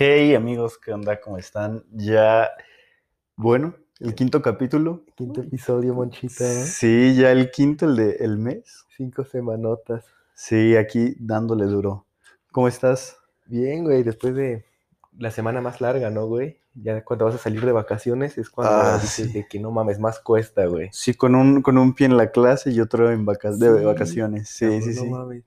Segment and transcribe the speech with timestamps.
[0.00, 1.20] Hey amigos, ¿qué onda?
[1.20, 1.82] ¿Cómo están?
[1.92, 2.50] Ya,
[3.34, 5.02] bueno, el quinto capítulo.
[5.16, 6.44] Quinto episodio, Monchita.
[6.44, 6.64] ¿eh?
[6.66, 8.84] Sí, ya el quinto, el de el mes.
[8.96, 10.04] Cinco semanotas.
[10.34, 12.06] Sí, aquí dándole duro.
[12.52, 13.16] ¿Cómo estás?
[13.46, 14.64] Bien, güey, después de
[15.18, 16.60] la semana más larga, ¿no, güey?
[16.74, 19.32] Ya cuando vas a salir de vacaciones es cuando Ah, dices sí.
[19.32, 20.90] de que no mames, más cuesta, güey.
[20.92, 23.84] Sí, con un, con un pie en la clase y otro en vaca- de Sí,
[23.84, 24.48] vacaciones.
[24.48, 25.10] Sí, sí, no sí.
[25.10, 25.42] mames.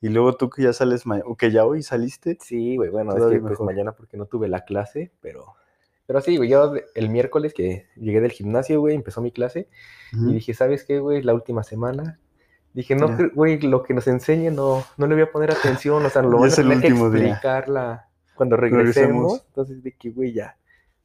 [0.00, 2.36] Y luego tú que ya sales, ma- o que ya hoy saliste.
[2.40, 5.54] Sí, güey, bueno, es pues mañana porque no tuve la clase, pero...
[6.06, 9.68] Pero sí, güey, yo el miércoles que llegué del gimnasio, güey, empezó mi clase
[10.12, 11.20] y dije, ¿sabes qué, güey?
[11.22, 12.20] La última semana.
[12.74, 16.04] Dije, no, cre- güey, lo que nos enseñe no, no le voy a poner atención,
[16.06, 17.28] o sea, lo es a tener que último día.
[17.30, 18.92] explicarla cuando Regresemos.
[18.92, 19.44] regresemos.
[19.48, 20.56] Entonces, de que, güey, ya,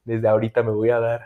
[0.04, 1.22] desde ahorita me voy a dar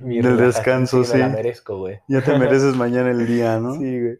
[0.00, 1.32] mi Del descanso, sí, me la sí.
[1.36, 2.00] merezco, güey.
[2.08, 3.74] Ya te mereces mañana el día, ¿no?
[3.74, 4.18] Sí, güey.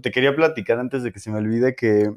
[0.00, 2.14] Te quería platicar antes de que se me olvide que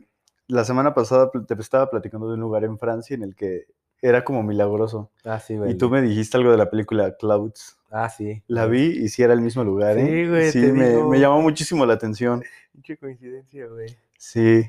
[0.48, 3.66] la semana pasada te estaba platicando de un lugar en Francia en el que
[4.02, 5.10] era como milagroso.
[5.24, 5.72] Ah, sí, güey.
[5.72, 7.78] Y tú me dijiste algo de la película Clouds.
[7.92, 8.44] Ah, sí.
[8.48, 10.06] La vi y sí era el mismo lugar, ¿eh?
[10.06, 11.09] Sí, güey, Sí, te me, digo.
[11.09, 12.44] me llamó muchísimo la atención.
[12.84, 13.88] Qué coincidencia, güey.
[14.17, 14.64] Sí.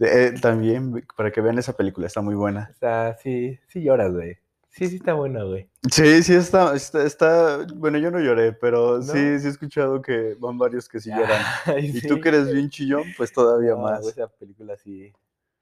[0.00, 2.70] Eh, también, para que vean esa película, está muy buena.
[2.74, 4.38] O sea, sí, sí lloras, güey.
[4.70, 5.68] Sí, sí está buena, güey.
[5.90, 9.02] Sí, sí está, está, está- bueno, yo no lloré, pero ¿No?
[9.02, 11.42] sí, sí he escuchado que van varios que sí lloran.
[11.66, 12.06] Ay, Y sí.
[12.06, 14.06] tú que eres bien chillón, pues todavía No, más.
[14.06, 15.12] esa película sí,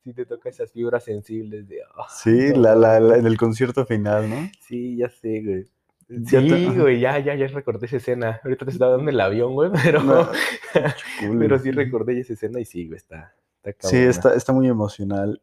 [0.04, 1.78] sí te toca esas fibras sensibles de...
[1.96, 4.50] ah, Sí, no la, la, la- en el concierto final, ¿no?
[4.60, 5.68] Sí, ya sé, güey.
[6.08, 8.41] Ya Sí, güey, ya, ya, ya recordé esa escena.
[8.44, 10.28] Ahorita te estaba dando el avión, güey, pero, No,
[11.38, 15.41] pero sí recordé esa escena y sí, güey, está, está Sí, está, está muy emocional.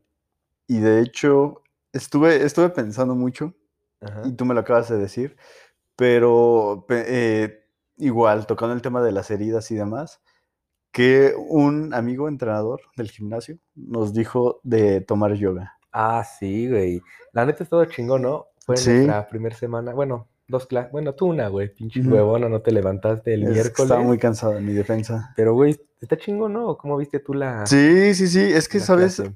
[0.67, 1.62] Y de hecho,
[1.93, 3.53] estuve, estuve pensando mucho,
[4.01, 4.23] Ajá.
[4.25, 5.37] y tú me lo acabas de decir,
[5.95, 7.65] pero pe- eh,
[7.97, 10.21] igual, tocando el tema de las heridas y demás,
[10.91, 15.77] que un amigo entrenador del gimnasio nos dijo de tomar yoga.
[15.91, 17.01] Ah, sí, güey.
[17.31, 18.47] La neta es todo chingón, ¿no?
[18.65, 18.89] Fue Sí.
[18.91, 19.93] nuestra primera semana.
[19.93, 20.91] Bueno, dos clases.
[20.91, 21.73] Bueno, tú una, güey.
[21.73, 22.11] Pinche Ujú.
[22.13, 23.79] huevona, no te levantaste el Es miércoles.
[23.91, 25.33] estaba muy cansado en mi defensa.
[25.35, 26.77] Pero, güey, está chingón, ¿no?
[26.77, 29.15] ¿Cómo viste tú la, Sí, sí, sí, es que, la ¿sabes?
[29.17, 29.35] clase?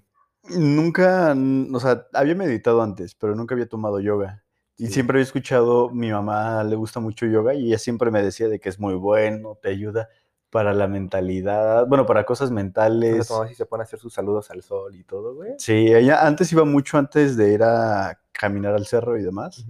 [0.50, 1.36] Nunca,
[1.74, 4.44] o sea, había meditado antes, pero nunca había tomado yoga.
[4.78, 4.94] Y Sí.
[4.94, 8.60] siempre había escuchado, mi mamá le gusta mucho yoga y ella siempre me decía de
[8.60, 10.08] que es muy bueno, te ayuda
[10.50, 13.30] para la mentalidad, bueno, para cosas mentales.
[13.30, 15.54] mamá sí se pone a hacer sus saludos al sol y todo, güey.
[15.58, 19.66] Sí, ella antes iba mucho antes de ir a caminar al cerro y demás,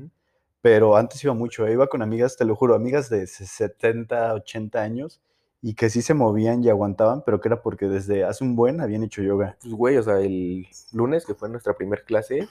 [0.62, 4.82] pero antes iba mucho, eh, iba con amigas, te lo juro, amigas de 70, 80
[4.82, 5.22] años
[5.62, 8.80] y que sí se movían y aguantaban, pero que era porque desde hace un buen
[8.80, 9.58] habían hecho yoga.
[9.62, 12.48] Pues, güey, o sea, el lunes, que fue nuestra primera clase,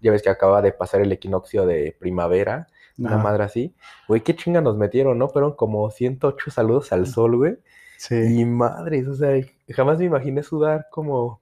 [0.00, 2.68] ya ves que acaba de pasar el equinoccio de primavera,
[2.98, 3.74] una madre así.
[4.08, 5.28] Güey, qué chinga nos metieron, ¿no?
[5.28, 7.58] Fueron como 108 saludos al sol, güey.
[7.98, 9.40] Sí, Y madres, o sea,
[9.70, 11.40] jamás me imaginé sudar como,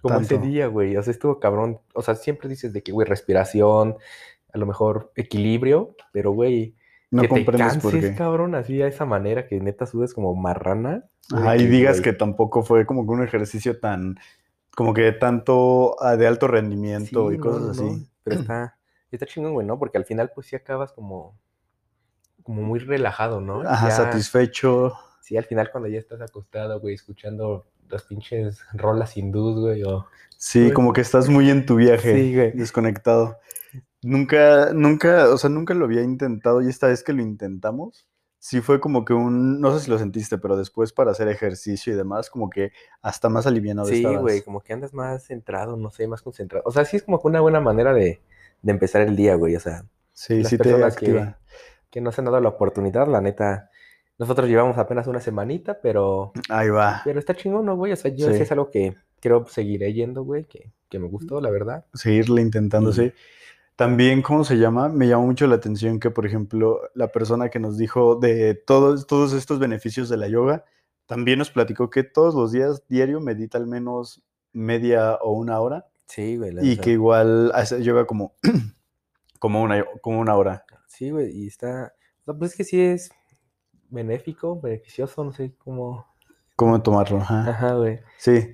[0.00, 0.96] como ese día, güey.
[0.96, 1.80] O sea, estuvo cabrón.
[1.94, 3.96] O sea, siempre dices de que, güey, respiración,
[4.52, 6.74] a lo mejor equilibrio, pero, güey,
[7.10, 8.16] no que te comprendes por canses, qué.
[8.16, 11.04] cabrón, así a esa manera que neta sudes como marrana.
[11.32, 14.18] Ajá, y digas güey, que tampoco fue como que un ejercicio tan,
[14.74, 17.82] como que tanto ah, de alto rendimiento sí, y cosas no, así.
[17.82, 18.76] no, Pero está,
[19.10, 19.78] está chingón, güey, ¿no?
[19.78, 21.34] Porque al final, pues sí acabas como,
[22.42, 23.60] como muy relajado, ¿no?
[23.62, 24.94] Ajá, Ya- satisfecho.
[25.20, 30.06] Sí, al final cuando ya estás acostado, güey, escuchando las pinches rolas hindús, güey, o...
[30.38, 32.52] Sí, como que estás muy en tu viaje, Sí, güey.
[32.52, 33.38] desconectado.
[34.02, 38.06] Nunca, nunca, o sea, nunca lo había intentado y esta vez que lo intentamos,
[38.38, 41.92] sí fue como que un, no sé si lo sentiste, pero después para hacer ejercicio
[41.92, 42.70] y demás, como que
[43.02, 46.62] hasta más alivianado Sí, güey, como que andas más centrado, no sé, más concentrado.
[46.66, 48.20] O sea, sí es como que una buena manera de,
[48.62, 49.56] de empezar el día, güey.
[49.56, 51.38] O sea, Sí, las sí te personas que, activa.
[51.90, 53.70] que nos han dado la oportunidad, la neta,
[54.18, 57.02] nosotros llevamos apenas una semanita, pero, Ahí va.
[57.04, 57.92] pero está chingón, ¿no, güey?
[57.92, 58.42] O sea, yo Sí.
[58.42, 61.84] es algo que creo seguiré yendo, güey, que, que me gustó, la verdad.
[61.94, 63.12] seguirle intentando, Y- sí.
[63.78, 64.88] También, ¿cómo se llama?
[64.88, 69.06] Me llamó mucho la atención que, por ejemplo, la persona que nos dijo de todos,
[69.06, 70.64] todos estos beneficios de la yoga,
[71.06, 74.20] también nos platicó que todos los días, diario, medita al menos
[74.52, 76.50] media o una hora Sí, güey.
[76.50, 78.34] la y que igual hace yoga como,
[79.38, 80.64] como, una, como una hora.
[80.88, 81.92] Sí, güey, y está...
[82.22, 83.12] O sea, pues es que sí es
[83.90, 86.04] benéfico, beneficioso, no sé cómo...
[86.56, 87.18] ¿Cómo tomarlo?
[87.18, 87.48] Ajá.
[87.48, 88.00] Ajá, güey.
[88.18, 88.50] Sí.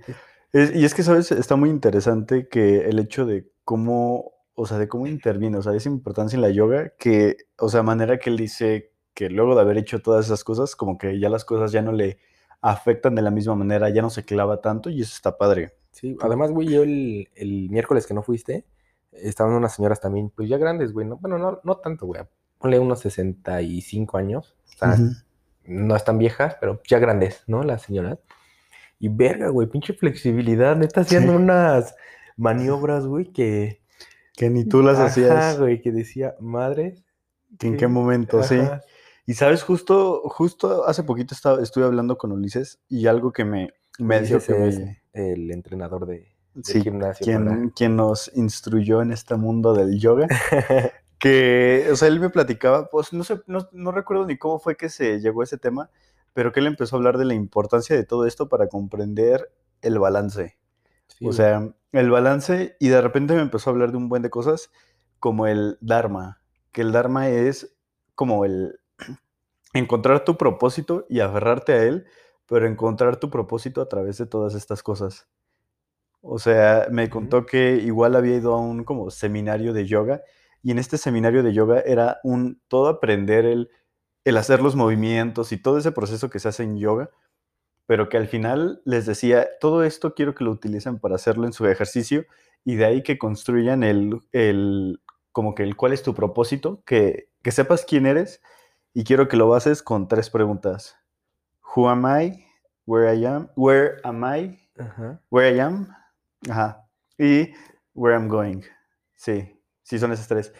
[0.52, 1.32] Es- y es que, ¿sabes?
[1.32, 5.74] Está muy interesante que el hecho de cómo, o sea, de cómo interviene, o sea,
[5.74, 9.60] esa importancia en la yoga, que, o sea, manera que él dice que luego de
[9.62, 12.18] haber hecho todas esas cosas, como que ya las cosas ya no le
[12.60, 15.74] afectan de la misma manera, ya no se clava tanto y eso está padre.
[15.92, 18.64] Sí, además, güey, yo el, el miércoles que no fuiste,
[19.12, 22.22] estaban unas señoras también, pues ya grandes, güey, no, bueno, no, no tanto, güey,
[22.58, 24.96] ponle unos 65 años, o sea,
[25.66, 27.62] no están viejas, pero ya grandes, ¿no?
[27.62, 28.18] Las señoras.
[28.98, 31.28] Y verga, güey, pinche flexibilidad, neta, hacían Sí.
[31.28, 31.94] unas
[32.36, 33.80] maniobras, güey, que
[34.36, 35.58] Que ni tú las Ajá, hacías.
[35.58, 36.96] güey, que decía, madre.
[37.58, 38.42] que ¿En qué momento?
[38.42, 38.56] Sí.
[39.26, 43.70] Y sabes, justo, justo hace poquito estaba, estuve hablando con Ulises y algo que me,
[43.98, 47.24] me dijo que es me, el entrenador de, del sí, gimnasio.
[47.24, 50.26] quien, quien nos instruyó en este mundo del yoga,
[51.18, 54.76] que, o sea, él me platicaba, pues no sé, no, no recuerdo ni cómo fue
[54.76, 55.90] que se llegó a ese tema,
[56.34, 59.50] pero que él empezó a hablar de la importancia de todo esto para comprender
[59.80, 60.58] el balance.
[61.08, 64.22] Sí, O sea, el balance, y de repente me empezó a hablar de un buen
[64.22, 64.70] de cosas,
[65.20, 66.40] como el Dharma,
[66.72, 67.76] que el Dharma es
[68.14, 68.80] como el
[69.72, 72.06] encontrar tu propósito y aferrarte a él,
[72.46, 75.28] pero encontrar tu propósito a través de todas estas cosas.
[76.20, 80.22] O sea, me contó que igual había ido a un como seminario de yoga,
[80.62, 83.70] y en este seminario de yoga era un todo aprender el,
[84.24, 87.10] el hacer los movimientos y todo ese proceso que se hace en yoga,
[87.86, 91.52] pero que al final les decía, todo esto quiero que lo utilicen para hacerlo en
[91.52, 92.24] su ejercicio
[92.64, 95.00] y de ahí que construyan el, el
[95.32, 98.40] como que el cuál es tu propósito, que, que sepas quién eres
[98.94, 100.96] y quiero que lo bases con tres preguntas.
[101.74, 102.46] Who am I?
[102.86, 103.50] Where I am?
[103.56, 104.58] Where am I?
[105.30, 105.88] Where I am?
[106.48, 106.86] Ajá.
[107.18, 107.52] Y
[107.94, 108.62] where I'm going.
[109.14, 110.52] Sí, sí son esas tres.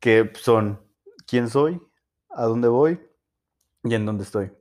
[0.00, 0.80] Que son
[1.26, 1.80] quién soy,
[2.30, 3.00] a dónde voy
[3.82, 4.52] y en dónde estoy.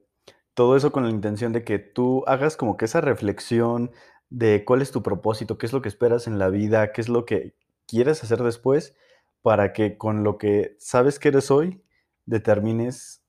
[0.54, 3.92] Todo eso con la intención de que tú hagas como que esa reflexión
[4.30, 7.10] de cuál es tu propósito, qué es lo que esperas en la vida, qué es
[7.10, 7.56] lo que
[7.88, 8.96] quieres hacer después,
[9.42, 11.84] para que con lo que sabes que eres hoy,
[12.26, 13.24] determines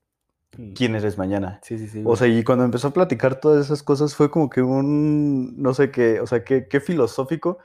[0.73, 1.59] quién eres mañana.
[1.63, 2.03] Sí, sí, sí.
[2.05, 5.73] O sea, y cuando empezó a platicar todas esas cosas fue como que un, no
[5.73, 7.57] sé qué, o sea, qué, qué filosófico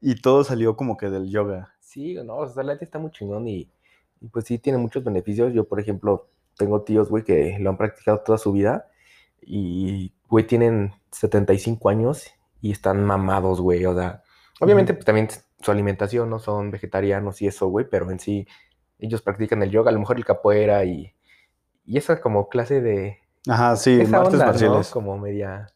[0.00, 1.74] y todo salió como que del yoga.
[1.80, 3.70] Sí, no, o sea, la está muy chingón y,
[4.20, 5.52] y pues sí tiene muchos beneficios.
[5.52, 6.28] Yo, por ejemplo,
[6.60, 8.86] tengo tíos, güey, que lo han practicado toda su vida
[9.42, 12.26] y, güey, tienen 75 años
[12.60, 13.84] y están mamados, güey.
[13.86, 14.22] O sea,
[14.60, 15.28] obviamente, pues también
[15.60, 18.46] su alimentación, no son vegetarianos y eso, güey, pero en sí
[18.98, 21.12] ellos practican el yoga, a lo mejor el capoeira y,
[21.84, 23.18] y esa como clase de...
[23.48, 24.82] Ajá, sí, esa artes onda, ¿no?
[24.92, 25.66] Como media,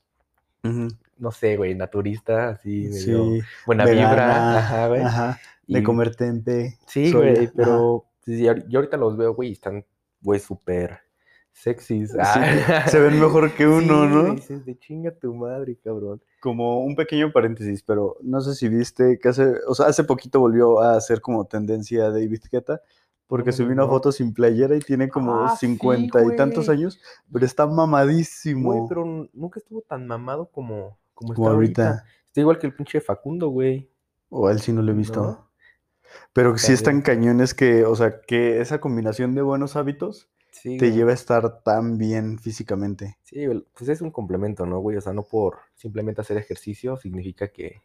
[1.18, 4.58] no sé, güey, naturista, así, medio Sí, buena vibra.
[4.58, 5.00] Ajá, güey.
[5.00, 6.78] ajá, de Y- comer tempe.
[6.86, 9.84] Sí, güey, pero sí, yo ahorita los veo, güey, están,
[10.24, 10.98] güey, súper
[11.52, 12.10] sexys.
[12.10, 12.86] Sí, Ah.
[12.88, 14.34] se ven mejor que uno, Sí, ¿no?
[14.34, 16.20] dices, de chinga tu madre, cabrón.
[16.40, 20.40] Como un pequeño paréntesis, pero no sé si viste que hace, o sea, hace poquito
[20.40, 22.80] volvió a hacer como tendencia David Guetta,
[23.26, 27.00] porque subió una foto sin playera y tiene como Ah, sí, 50 y tantos años,
[27.32, 28.72] pero está mamadísimo.
[28.74, 31.86] Güey, pero nunca estuvo tan mamado como, como está Como ahorita.
[31.88, 32.04] ahorita.
[32.26, 33.88] Está igual que el pinche Facundo, güey.
[34.28, 35.22] O a él sí no lo he visto.
[35.22, 35.43] ¿No?
[36.32, 37.20] Pero sí están También.
[37.20, 40.96] cañones que, o sea, que esa combinación de buenos hábitos Sí, te güey.
[40.96, 43.18] lleva a estar tan bien físicamente.
[43.24, 43.44] Sí,
[43.76, 44.96] pues es un complemento, ¿no, güey?
[44.96, 47.82] O sea, no por simplemente hacer ejercicio significa que,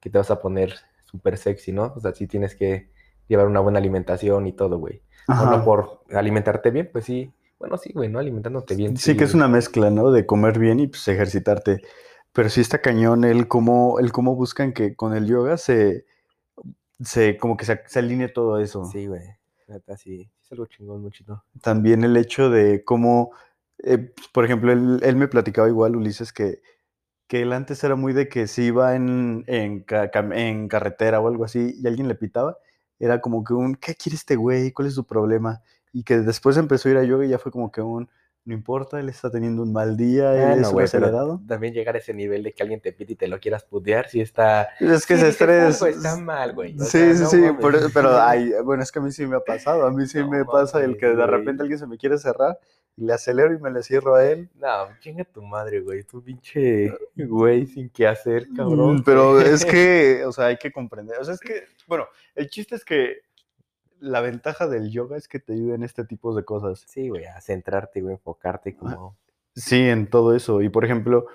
[0.00, 0.74] que te vas a poner
[1.04, 1.92] súper sexy, ¿no?
[1.96, 2.90] O sea, sí tienes que
[3.28, 5.02] llevar una buena alimentación y todo, güey.
[5.28, 7.32] O no por alimentarte bien, pues sí.
[7.58, 8.18] Bueno, sí, güey, ¿no?
[8.18, 8.96] Alimentándote bien.
[8.96, 10.10] Sí que es una mezcla, ¿no?
[10.10, 11.80] De comer bien y pues ejercitarte.
[12.32, 16.06] Pero sí está cañón el cómo, el cómo buscan que con el yoga se,
[17.04, 18.84] se como que se, se alinee todo eso.
[18.84, 19.22] Sí, güey.
[19.68, 20.24] Neta, sí.
[20.24, 21.44] sí Es algo chingón, muchito.
[21.62, 23.32] También el hecho de cómo,
[23.82, 26.62] eh, por ejemplo, él, él me platicaba igual, Ulises, que,
[27.26, 29.84] que él antes era muy de que si iba en, en,
[30.32, 32.58] en carretera o algo así y alguien le pitaba,
[32.98, 34.72] era como que un, ¿qué quiere este güey?
[34.72, 35.62] ¿Cuál es su problema?
[35.92, 38.08] Y que después empezó a ir a yoga y ya fue como que un,
[38.44, 41.40] no importa, él está teniendo un mal día, él Ah, es pero acelerado.
[41.46, 44.08] también llegar a ese nivel de que alguien te pide y te lo quieras putear,
[44.08, 44.70] sí está...
[44.80, 45.80] Es que sí ese estrés.
[45.82, 46.72] "Algo está mal, güey.
[46.78, 47.60] Sí, sea, sí, no sí, mames".
[47.60, 49.86] por- pero ay, bueno, es que a mí sí me ha pasado.
[49.86, 52.58] A mí sí No me pasa el que de repente alguien se me quiere cerrar
[52.96, 54.50] y le acelero y me le cierro a él.
[54.60, 56.02] No, chinga tu madre, güey.
[56.02, 58.96] Tu pinche güey sin qué hacer, cabrón.
[58.96, 61.18] Mm, Pero es que, o sea, hay que comprender.
[61.20, 63.18] O sea, es que, bueno, el chiste es que
[64.02, 66.84] la ventaja del yoga es que te ayuda en este tipo de cosas.
[66.88, 69.16] Sí, güey, a centrarte, güey, enfocarte como...
[69.54, 70.60] Sí, en todo eso.
[70.60, 71.26] Y por ejemplo,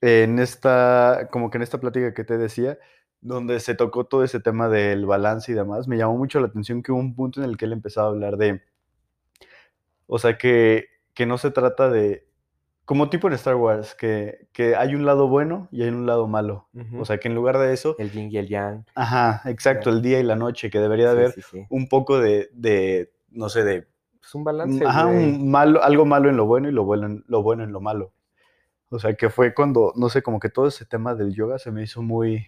[0.00, 2.78] en esta, como que en esta plática que te decía,
[3.20, 6.82] donde se tocó todo ese tema del balance y demás, me llamó mucho la atención
[6.82, 8.62] que hubo un punto en el que él empezaba a hablar de,
[10.06, 12.27] o sea, que, que no se trata de,
[12.88, 16.26] como tipo en Star Wars, que, que hay un lado bueno y hay un lado
[16.26, 16.68] malo.
[16.98, 18.86] O sea, que en lugar de eso, El yin y el yang.
[18.94, 21.66] ajá, exacto, el día y la noche, que debería Sí, haber sí, sí.
[21.68, 23.88] un poco de, de, no sé, de
[24.24, 27.24] Es un balance, Ajá, un malo, algo malo en lo bueno y lo bueno en
[27.28, 28.14] lo, bueno en lo malo.
[28.88, 31.70] O sea, que fue cuando, no sé, como que todo ese tema del yoga se
[31.70, 32.46] me hizo muy,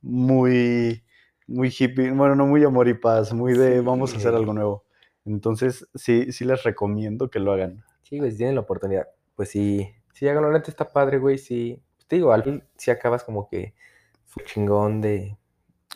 [0.00, 1.02] muy,
[1.48, 4.84] muy hippie, bueno, no muy amor y paz, muy de vamos a hacer algo nuevo.
[5.24, 7.84] Entonces, sí, sí les recomiendo que lo hagan.
[8.02, 9.08] Sí, güey, si tienen la oportunidad,
[9.40, 11.82] pues sí, sí, háganlo, la neta está padre, güey, sí.
[12.08, 13.72] Te digo, al fin sí acabas como que
[14.26, 15.38] fue chingón de,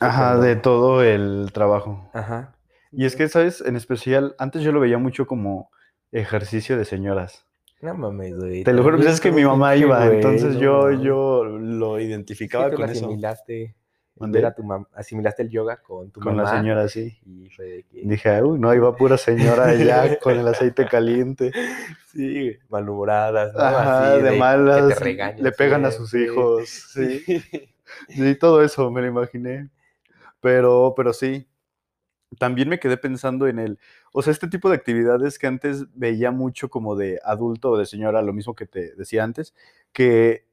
[0.00, 2.08] Ajá, de todo el trabajo.
[2.14, 2.54] Ajá.
[2.90, 3.60] Y es que, ¿sabes?
[3.60, 5.70] En especial, antes yo lo veía mucho como
[6.10, 7.44] ejercicio de señoras.
[7.82, 8.64] No mames, güey.
[8.64, 12.88] Te lo juro, pues es que mi mamá iba, entonces yo, yo lo identificaba con
[12.88, 13.10] eso.
[14.20, 16.52] A tu asimilaste el yoga con tu Con mamá.
[16.52, 17.18] la señora, sí.
[17.26, 18.02] Y fue de que.
[18.04, 21.52] Dije, uy, no, iba pura señora ya con el aceite caliente.
[22.12, 23.60] Sí, malhumoradas, ¿no?
[23.60, 24.88] Ajá, Así de, que malas.
[24.98, 26.68] te regañan le pegan a sus hijos.
[26.68, 27.24] Sí.
[28.08, 29.68] Sí, todo eso me lo imaginé.
[30.40, 31.46] Pero, pero sí.
[32.38, 33.78] También me quedé pensando en el,
[34.12, 37.86] o sea, este tipo de actividades que antes veía mucho como de adulto o de
[37.86, 39.54] señora, lo mismo que te decía antes,
[39.92, 40.46] que,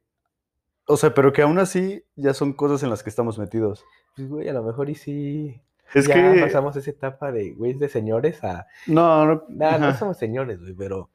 [0.91, 3.86] o sea, pero que aún así ya son cosas en las que estamos metidos.
[4.15, 5.62] Pues, güey, a lo mejor y sí.
[5.93, 8.67] Es ya que, pasamos esa etapa de, güey, de señores a.
[8.88, 11.10] no, no, Nah, no somos señores, güey, pero.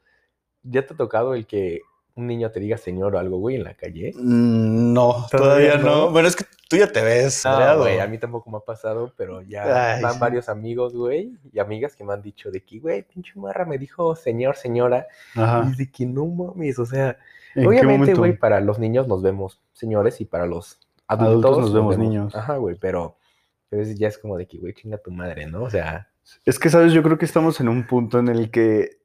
[0.62, 1.83] ¿Ya te ha tocado el que
[2.16, 4.12] un niño te diga señor o algo, güey, en la calle?
[4.16, 6.06] Mm, No, ¿Todavía todavía no?
[6.06, 6.11] no.
[6.12, 7.80] Bueno, es que tú ya te ves, No, creado.
[7.82, 10.18] güey, a mí tampoco me ha pasado, pero ya Ay, van sí.
[10.20, 13.78] varios amigos, güey, y amigas que me han dicho de que, güey, pinche marra me
[13.78, 15.68] dijo señor, señora, y Ajá.
[15.70, 17.18] es de que no mames, o sea,
[17.54, 21.58] ¿En qué obviamente, güey, para los niños nos vemos señores y para los adultos, Adultos
[21.58, 22.35] nos vemos niños.
[22.35, 23.16] Ajá, güey, pero,
[23.70, 25.64] es- ya es como de que, güey, chinga tu madre, ¿no?
[25.64, 26.08] O sea,
[26.44, 26.92] Es que, ¿sabes?
[26.92, 28.99] Yo creo que estamos en un punto en el que,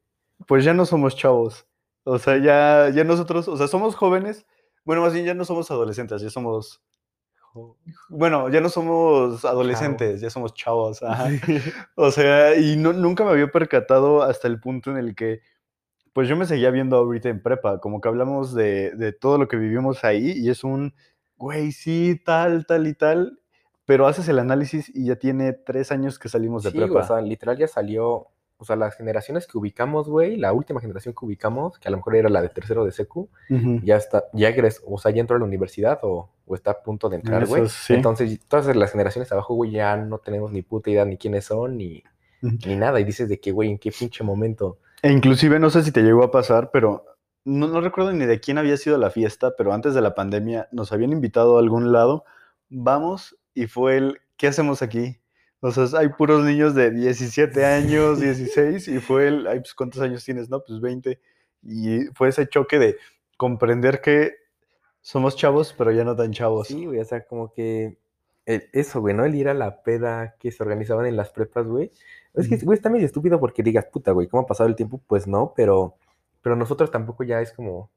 [0.46, 1.66] pues ya no somos chavos.
[2.04, 4.46] O sea, ya, ya nosotros, o sea, somos jóvenes.
[4.84, 6.82] Bueno, más bien ya no somos adolescentes, ya somos,
[8.08, 11.02] bueno, ya no somos adolescentes, ya somos chavos.
[11.02, 11.28] Ajá.
[11.96, 15.40] O sea, y no- nunca me había percatado hasta el punto en el que,
[16.12, 19.48] pues yo me seguía viendo ahorita en prepa, como que hablamos de, de todo lo
[19.48, 20.94] que vivimos ahí y es un,
[21.36, 23.38] güey, sí, tal, tal y tal,
[23.84, 27.00] pero haces el análisis y ya tiene tres años que salimos de Sí, prepa.
[27.00, 28.28] o sea, literal ya salió,
[28.62, 31.96] o sea, las generaciones que ubicamos, güey, la última generación que ubicamos, que a lo
[31.96, 33.28] mejor era la de tercero de secu,
[33.82, 36.80] ya está, ya egresó, o sea, ya entró a la universidad o, o está a
[36.80, 37.68] punto de entrar, güey.
[37.68, 37.94] Sí.
[37.94, 41.76] Entonces, todas las generaciones abajo, güey, ya no tenemos ni puta idea ni quiénes son,
[41.76, 42.04] ni,
[42.40, 43.00] ni nada.
[43.00, 44.78] Y dices de que, güey, en qué pinche momento.
[45.02, 47.04] E inclusive, no sé si te llegó a pasar, pero
[47.44, 50.68] no, no recuerdo ni de quién había sido la fiesta, pero antes de la pandemia
[50.70, 52.24] nos habían invitado a algún lado,
[52.68, 55.18] vamos y fue el, ¿qué hacemos aquí?
[55.64, 60.00] O sea, hay puros niños de 17 años, 16, y fue el, ay, pues, ¿cuántos
[60.02, 60.50] años tienes?
[60.50, 61.20] No, pues 20.
[61.62, 62.96] Y fue ese choque de
[63.36, 64.32] comprender que
[65.00, 66.68] somos chavos, pero ya no tan chavos.
[66.68, 67.96] Sí, güey, o sea, como que
[68.46, 69.24] el- eso, güey, ¿no?
[69.24, 71.92] El ir a la peda que se organizaban en las prepas, güey.
[72.34, 75.00] Es que, güey, está medio estúpido porque digas, puta, güey, ¿cómo ha pasado el tiempo?
[75.06, 75.96] Pues no, pero,
[76.40, 77.90] pero nosotros tampoco ya es como,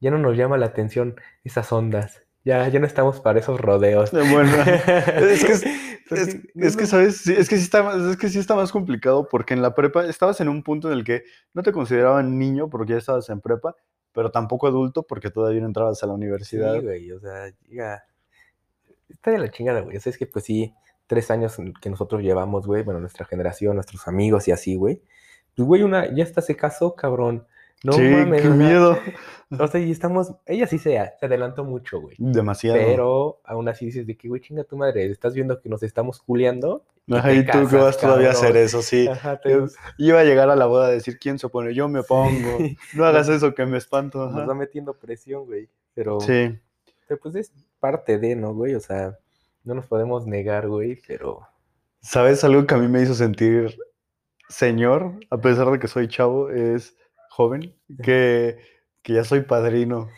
[0.00, 2.22] ya no nos llama la atención esas ondas.
[2.44, 4.10] Ya, ya no estamos para esos rodeos.
[4.12, 4.50] Bueno,
[5.30, 5.64] es que, es,
[6.08, 7.16] Porque es- no es que, nos- ¿sabes?
[7.18, 9.74] Sí, es que sí está, más- es que sí está más complicado porque en la
[9.74, 13.28] prepa estabas en un punto en el que no te consideraban niño porque ya estabas
[13.28, 13.74] en prepa,
[14.12, 16.80] pero tampoco adulto porque todavía no entrabas a la Sí, universidad.
[16.82, 18.04] güey, o sea, llega.
[19.08, 19.96] Está de la chingada, güey.
[19.96, 20.72] O sea, es que pues sí,
[21.06, 25.02] tres años que nosotros llevamos, güey, bueno, nuestra generación, nuestros amigos y así, güey.
[25.56, 27.46] Pues, güey, una, ya hasta se casó, cabrón.
[27.84, 28.98] No sí, mames, qué miedo.
[29.58, 32.16] O sea, y estamos, ella sí se, se adelantó mucho, güey.
[32.18, 32.76] Demasiado.
[32.76, 36.20] Pero aún así dices de que, güey, chinga tu madre, estás viendo que nos estamos
[36.20, 36.84] culiando.
[37.06, 39.06] y Ajá, y tú que vas todavía a hacer eso, sí.
[39.08, 39.56] Ajá, te-
[39.96, 42.58] Iba a llegar a la boda a decir quién se opone, yo me pongo.
[42.58, 42.76] Sí.
[42.94, 44.28] No hagas eso que me espanto.
[44.28, 45.68] Nos va metiendo presión, güey.
[45.94, 46.58] Pero, Sí.
[47.06, 48.74] pero pues es parte de, ¿no, güey?
[48.74, 49.16] O sea,
[49.64, 51.40] no nos podemos negar, güey, pero.
[52.00, 53.78] ¿Sabes algo que a mí me hizo sentir
[54.48, 56.96] señor, a pesar de que soy chavo, es
[57.38, 57.72] joven?
[58.02, 58.58] Que,
[59.02, 60.08] que ya soy padrino.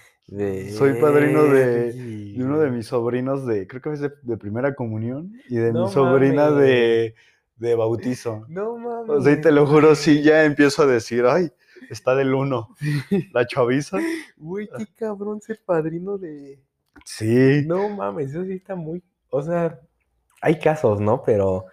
[0.73, 4.75] Soy padrino de- De uno de mis sobrinos de, creo que es de, de primera
[4.75, 7.15] comunión y de No mi sobrina de,
[7.57, 8.47] de bautizo.
[8.49, 9.11] No mames.
[9.11, 11.53] O sea, y te lo juro, sí, ya empiezo a decir, ay,
[11.91, 12.75] está del uno.
[13.35, 13.99] La chaviza.
[14.39, 16.59] Güey, qué cabrón ser padrino de.
[17.05, 17.63] Sí.
[17.67, 19.03] No mames, eso sí está muy.
[19.29, 19.79] O sea,
[20.41, 21.23] hay casos, ¿no?
[21.23, 21.67] Pero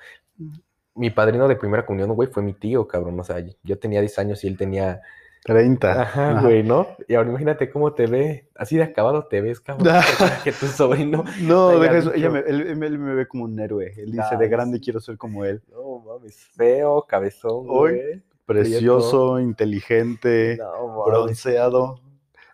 [0.95, 3.17] mi padrino de primera comunión, güey, fue mi tío, cabrón.
[3.19, 4.99] O sea, yo tenía 10 años y él tenía.
[5.43, 6.01] 30.
[6.01, 6.87] Ajá, güey, ¿no?
[7.07, 8.49] Y ahora imagínate cómo te ve.
[8.55, 9.87] Así de acabado te ves, cabrón.
[10.43, 11.23] que tu sobrino.
[11.41, 12.13] No, deja eso.
[12.13, 13.93] Ella me, él, él- me ve como un héroe.
[13.97, 15.61] Él dice, de grande quiero ser como él.
[15.71, 18.23] No mames, feo, cabezón, Hoy, güey.
[18.45, 21.99] Precioso, inteligente, No bronceado.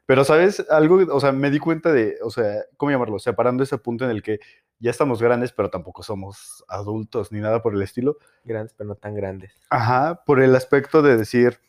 [0.05, 0.65] Pero, ¿sabes?
[0.69, 3.19] Algo, o sea, me di cuenta de, o sea, ¿cómo llamarlo?
[3.19, 4.39] Separando ese punto en el que
[4.79, 8.17] ya estamos grandes, pero tampoco somos adultos ni nada por el estilo.
[8.43, 9.53] Grandes, pero no tan grandes.
[9.69, 11.59] Ajá, por el aspecto de decir,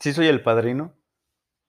[0.00, 0.92] sí soy el padrino,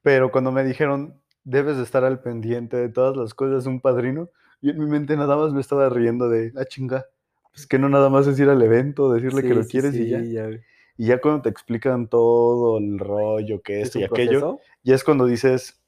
[0.02, 3.82] pero cuando me dijeron, debes de estar al pendiente de todas las cosas de un
[3.82, 4.30] padrino,
[4.62, 7.06] y en mi mente nada más me estaba riendo de, ah, chinga,
[7.54, 10.10] pues que no nada más es ir al evento, decirle que lo sí, quieres y
[10.10, 10.50] ya.
[10.98, 14.60] Y ya cuando te explican todo el rollo, que ¿Es esto y aquello, proceso?
[14.84, 15.82] ya es cuando dices,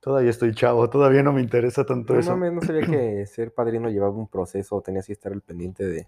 [0.00, 2.30] Todavía estoy chavo, todavía no me interesa tanto No eso.
[2.30, 6.06] mames, no sabía que ser padrino llevaba un proceso, tenías que estar al pendiente de...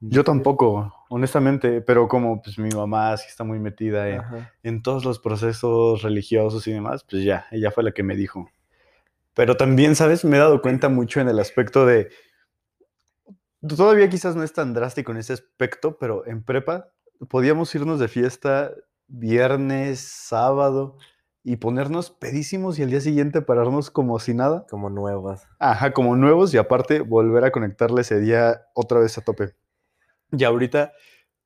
[0.00, 5.18] Yo tampoco, honestamente, pero como pues mi mamá sí está muy metida en, todos los
[5.18, 8.50] procesos religiosos y demás, pues ya, ella fue la que me dijo.
[9.34, 10.24] Pero también, ¿sabes?
[10.24, 12.08] Me he dado cuenta mucho en el aspecto de...
[13.66, 16.88] Todavía quizás no es tan drástico en ese aspecto, pero en prepa
[17.28, 18.72] podíamos irnos de fiesta
[19.06, 20.96] viernes, sábado
[21.44, 24.66] y ponernos pedísimos y al día siguiente pararnos como si nada.
[24.70, 25.46] Como nuevas.
[25.58, 29.54] Ajá, como nuevos y aparte volver a conectarle ese día otra vez a tope.
[30.32, 30.98] Y ahorita, o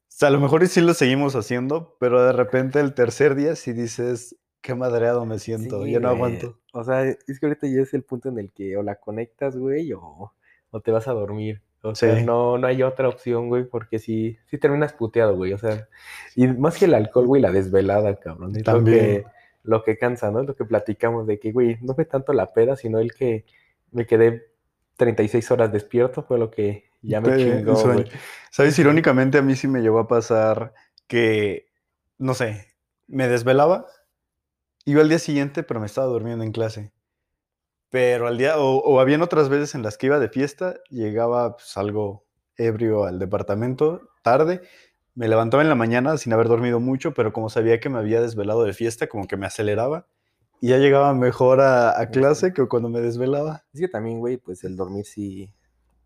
[0.09, 3.73] sea, a lo mejor sí lo seguimos haciendo, pero de repente el tercer día sí
[3.73, 6.59] dices, qué madreado me siento, Sí, ya no aguanto.
[6.73, 9.57] O sea, es que ahorita ya es el punto en el que o la conectas,
[9.57, 10.33] güey, o,
[10.71, 11.63] o te vas a dormir.
[11.83, 12.25] O sea, Sí.
[12.25, 15.53] no, no hay otra opción, güey, porque sí, sí terminas puteado, güey.
[15.53, 15.87] O sea,
[16.35, 18.53] y más que el alcohol, güey, la desvelada, cabrón.
[18.57, 18.99] Es lo También.
[18.99, 19.25] que,
[19.65, 20.43] lo que cansa, ¿no?
[20.43, 23.45] Lo que platicamos de que, güey, no fue tanto la peda, sino el que
[23.93, 24.47] me quedé
[24.97, 28.05] 36 horas despierto, fue lo que ya me chingó, güey.
[28.51, 28.79] ¿Sabes?
[28.79, 30.75] Irónicamente a mí sí me llegó a pasar
[31.07, 31.67] que,
[32.19, 32.75] no sé,
[33.07, 33.87] me desvelaba,
[34.85, 36.93] iba al día siguiente, pero me estaba durmiendo en clase.
[37.91, 41.57] Pero al día, o, o habían otras veces en las que iba de fiesta, llegaba
[41.57, 44.63] pues, algo ebrio al departamento tarde,
[45.15, 48.21] me levantaba en la mañana sin haber dormido mucho, pero como sabía que me había
[48.21, 50.09] desvelado de fiesta, como que me aceleraba
[50.61, 53.65] y ya llegaba mejor a, a clase que cuando me desvelaba.
[53.73, 55.53] Es que también, güey, pues el dormir sí,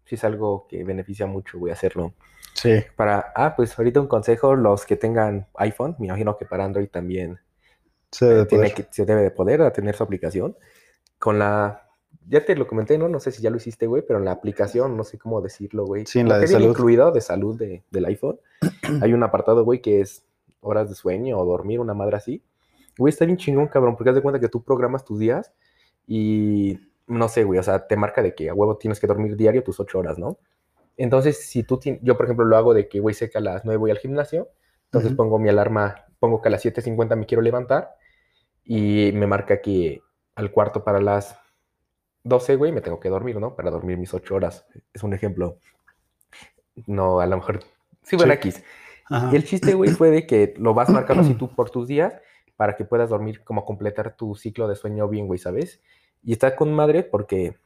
[0.08, 2.14] sí es algo que beneficia mucho, güey, hacerlo.
[2.54, 2.80] Sí.
[2.96, 6.88] Para, ah, pues ahorita un consejo, los que tengan iPhone, me imagino que para Android
[6.88, 7.38] también
[8.10, 8.74] Se debe tiene poder.
[8.86, 10.56] que, se debe de poder a tener su aplicación.
[11.18, 11.88] Con la,
[12.26, 13.08] ya te lo comenté, ¿no?
[13.08, 15.84] No sé si ya lo hiciste, güey, pero en la aplicación, no sé cómo decirlo,
[15.84, 16.06] güey.
[16.06, 16.70] Sí, en la de salud.
[16.70, 18.40] incluido de salud de- del iPhone,
[19.02, 20.24] hay un apartado, güey, que es
[20.60, 22.42] horas de sueño o dormir, una madre así.
[22.96, 25.52] Güey, está bien chingón, cabrón, porque haz de cuenta que tú programas tus días
[26.06, 29.36] y, no sé, güey, o sea, te marca de que a huevo tienes que dormir
[29.36, 30.38] diario tus ocho horas, ¿no?
[30.96, 33.40] Entonces, si tú, tien- yo por ejemplo lo hago de que, güey, sé que a
[33.40, 34.48] las 9 voy al gimnasio,
[34.84, 37.94] entonces pongo mi alarma, pongo que a las 7.50 me quiero levantar
[38.64, 40.00] y me marca que
[40.34, 41.38] al cuarto para las
[42.24, 43.54] 12, güey, me tengo que dormir, ¿no?
[43.54, 44.66] Para dormir mis 8 horas.
[44.92, 45.58] Es un ejemplo.
[46.86, 47.60] No, a lo mejor...
[48.02, 48.28] Sí, bueno.
[49.10, 49.30] Ajá.
[49.32, 52.14] Y el chiste, güey, fue de que lo vas marcando así tú por tus días
[52.56, 55.80] para que puedas dormir, como completar tu ciclo de sueño bien, güey, ¿sabes?
[56.22, 57.56] Y está con madre porque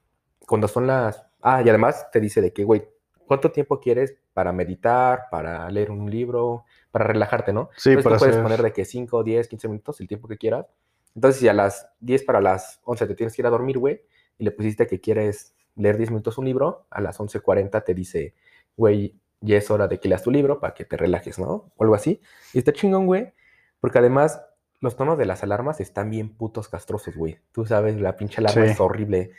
[0.46, 1.24] cuando son las...
[1.40, 2.88] Ah, y además te dice de que, güey,
[3.26, 7.70] ¿cuánto tiempo quieres para meditar, para leer un libro, para relajarte, ¿no?
[7.76, 10.38] Sí, Entonces para tú puedes poner de que 5, 10, 15 minutos, el tiempo que
[10.38, 10.66] quieras.
[11.14, 14.02] Entonces, si a las 10 para las 11 te tienes que ir a dormir, güey,
[14.38, 18.34] y le pusiste que quieres leer 10 minutos un libro, a las 11.40 te dice,
[18.76, 21.72] güey, ya es hora de que leas tu libro para que te relajes, ¿no?
[21.76, 22.20] O algo así.
[22.52, 23.32] Y está chingón, güey,
[23.80, 24.42] porque además
[24.82, 27.38] los tonos de las alarmas están bien putos castrosos, güey.
[27.52, 28.72] Tú sabes, la pinche alarma Sí.
[28.72, 29.30] es horrible.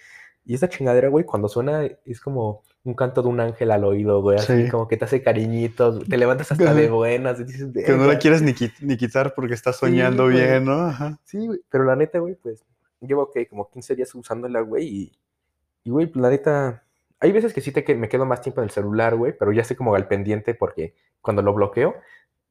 [0.45, 4.21] Y esa chingadera, güey, cuando suena es como un canto de un ángel al oído,
[4.21, 4.69] güey, así Sí.
[4.69, 8.17] como que te hace cariñitos, te levantas hasta de buenas y dices, Que no la
[8.17, 10.73] quieres ni, qui- ni quitar porque estás soñando bien, ¿no?
[10.87, 11.19] Ajá.
[11.23, 12.65] Sí, güey, pero la neta, güey, pues
[12.99, 15.11] llevo que como 15 días usándola, güey, y,
[15.85, 16.83] y, güey, la neta,
[17.19, 19.51] hay veces que sí te que me quedo más tiempo en el celular, güey, pero
[19.53, 21.95] ya estoy como al pendiente porque cuando lo bloqueo,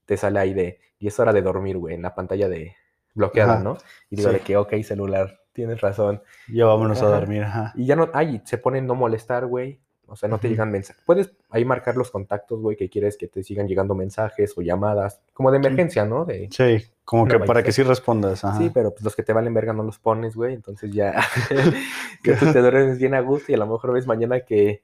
[0.06, 2.74] te sale ahí de, y es hora de dormir, güey, en la pantalla de
[3.14, 3.62] bloqueada, Ajá.
[3.62, 3.78] ¿no?
[4.10, 4.34] Y digo Sí.
[4.36, 6.22] de que, ok, celular, tienes razón.
[6.48, 7.72] Ya vámonos a dormir, ajá.
[7.76, 9.80] Y ya no, ay, se pone no molestar, güey.
[10.06, 11.02] O sea, no te llegan mensajes.
[11.06, 15.22] Puedes ahí marcar los contactos, güey, que quieres que te sigan llegando mensajes o llamadas,
[15.32, 16.26] como de emergencia, ¿no?
[16.26, 18.58] De, Sí, como que para que sí respondas, ajá.
[18.58, 20.52] Sí, pero pues los que te valen verga no los pones, güey.
[20.52, 21.14] Entonces ya
[22.22, 24.82] que tú te duermes bien a gusto y a lo mejor ves mañana que,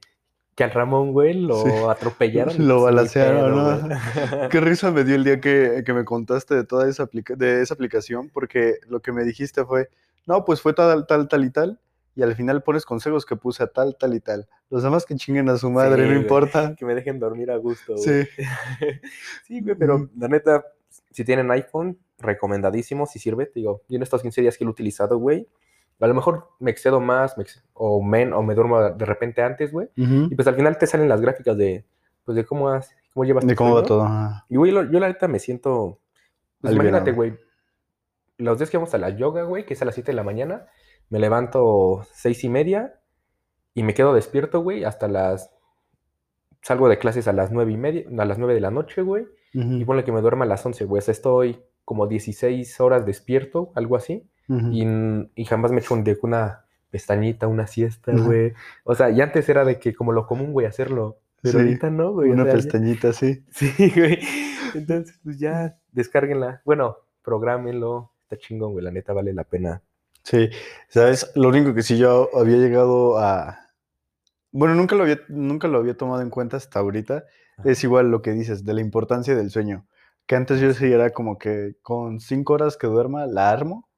[0.58, 1.70] que al Ramón, güey, lo Sí.
[1.88, 2.52] atropellaron.
[2.68, 3.78] Lo balancearon, ¿no?
[3.80, 3.96] güey.
[4.50, 7.62] Qué risa me dio el día que, que me contaste de toda esa, aplica- de
[7.62, 9.88] esa aplicación, porque lo que me dijiste fue,
[10.26, 11.78] no, pues fue tal, tal, tal y tal,
[12.16, 14.48] y al final pones consejos que puse a tal, tal y tal.
[14.68, 16.20] Los demás que chinguen a su madre, Sí, no güey.
[16.22, 16.74] importa.
[16.76, 18.24] que me dejen dormir a gusto, güey.
[18.24, 18.28] Sí,
[19.46, 20.10] sí, güey, pero Ujú.
[20.18, 20.64] la neta,
[21.12, 23.46] si tienen iPhone, recomendadísimo, si sirve.
[23.46, 25.46] Te digo, yo en estos 15 días que lo he utilizado, güey,
[26.00, 29.42] a lo mejor me excedo más me ex- o, men, o me duermo de repente
[29.42, 29.88] antes, güey.
[30.30, 31.84] Y pues al final te salen las gráficas de,
[32.24, 34.02] pues de cómo, has, cómo llevas de cómo va todo.
[34.04, 34.46] ajá.
[34.48, 35.98] Y, güey, yo la neta me siento.
[36.60, 37.38] Pues imagínate, güey.
[38.36, 40.22] Los días que vamos a la yoga, güey, que es a las 7 de la
[40.22, 40.66] mañana,
[41.08, 43.00] me levanto seis y media
[43.74, 45.50] y me quedo despierto, güey, hasta las.
[46.62, 49.26] Salgo de clases a las nueve y media, a las 9 de la noche, güey.
[49.52, 50.98] Y ponle que me duerma a las 11, güey.
[50.98, 54.28] O sea, estoy como 16 horas despierto, algo así.
[54.46, 58.52] Y, jamás me echo un, de- una pestañita, una siesta, güey.
[58.84, 61.16] O sea, y antes era de que como lo común, güey, hacerlo.
[61.40, 62.28] Pero Sí, ahorita no, güey.
[62.28, 63.42] o Una ya- pestañita, sí.
[63.52, 64.18] Sí, güey.
[64.74, 66.60] Entonces, pues ya, descárguenla.
[66.66, 68.12] Bueno, prográmenlo.
[68.24, 68.84] Está chingón, güey.
[68.84, 69.80] La neta vale la pena.
[70.24, 70.50] Sí,
[70.88, 71.32] ¿sabes?
[71.36, 73.60] Lo único que sí yo había llegado a...
[74.52, 77.24] Bueno, nunca lo había, nunca lo había tomado en cuenta hasta ahorita.
[77.64, 79.86] Es igual lo que dices, de la importancia del sueño.
[80.28, 83.88] Que antes yo sí era como que con cinco horas que duerma la armo,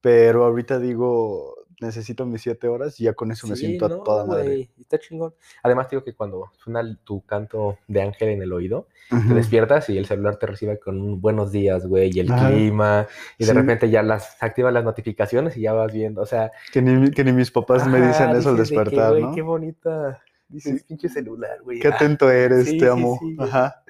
[0.00, 4.24] pero ahorita digo, necesito mis siete horas y ya con eso me siento a toda
[4.24, 4.44] madre.
[4.44, 5.34] güey, Está chingón.
[5.62, 9.98] Además, digo que cuando suena tu canto de ángel en el oído, te despiertas y
[9.98, 13.56] el celular te recibe con un buenos días, güey, y el clima, y de Sí.
[13.58, 17.24] repente ya las activas las notificaciones y ya vas viendo, o sea, Que ni, que
[17.24, 19.34] ni mis papás me dicen eso al que, despertar, güey, ¿no?
[19.34, 20.22] Qué bonita.
[20.48, 20.84] Dices, Sí.
[20.88, 21.78] pinche celular, güey.
[21.78, 23.18] Qué ah, atento eres, sí, te sí, amo.
[23.20, 23.36] sí.
[23.38, 23.82] Ajá.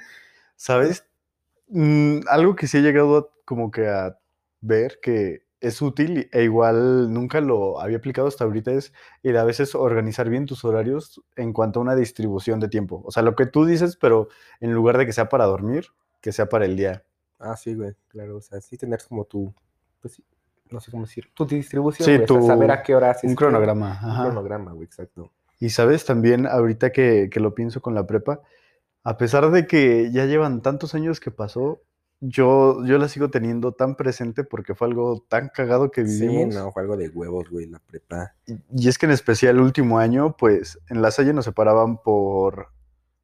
[0.57, 1.05] ¿Sabes?
[1.75, 4.19] Mm, algo que sí he llegado a- como que a
[4.61, 9.45] ver que es útil e igual nunca lo había aplicado hasta ahorita es el a
[9.45, 13.01] veces organizar bien tus horarios en cuanto a una distribución de tiempo.
[13.07, 14.29] O sea, lo que tú dices, pero
[14.61, 15.87] en lugar de que sea para dormir,
[16.21, 17.05] que sea para el día.
[17.39, 19.55] Ah, sí, güey, claro, o sea, sí tener como tu,
[20.01, 20.25] pues sí,
[20.71, 23.11] no sé cómo decir, tu distribución, Sí, güey, o sea, tu- saber a qué hora
[23.11, 24.01] haces Un cronograma.
[24.05, 25.31] Un cronograma, güey, exacto.
[25.59, 28.41] Y sabes, también ahorita que, que lo pienso con la prepa,
[29.05, 31.83] a pesar de que ya llevan tantos años que pasó,
[32.21, 36.55] yo, yo la sigo teniendo tan presente porque fue algo tan cagado que Sí, vivimos.
[36.55, 38.35] no, fue algo de huevos, güey, la prepa.
[38.47, 42.01] Y, y es que en especial el último año, pues en la Salle nos separaban
[42.01, 42.69] por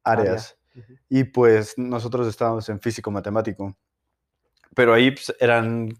[0.03, 0.57] áreas.
[1.09, 3.75] Y pues nosotros estábamos en físico matemático.
[4.75, 5.93] Pero ahí pues, eran,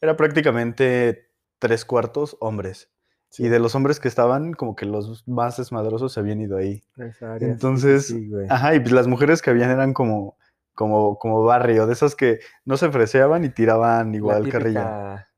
[0.00, 2.90] era prácticamente tres cuartos hombres.
[3.36, 6.56] Sí, Y de los hombres que estaban, como que los más desmadrosos se habían ido
[6.56, 6.82] ahí.
[6.96, 8.30] área, sí, Entonces, sí.
[8.48, 10.36] Ajá, y pues las mujeres que habían eran como,
[10.74, 15.28] como, como barrio, de esas que no se freseaban y tiraban igual carrilla.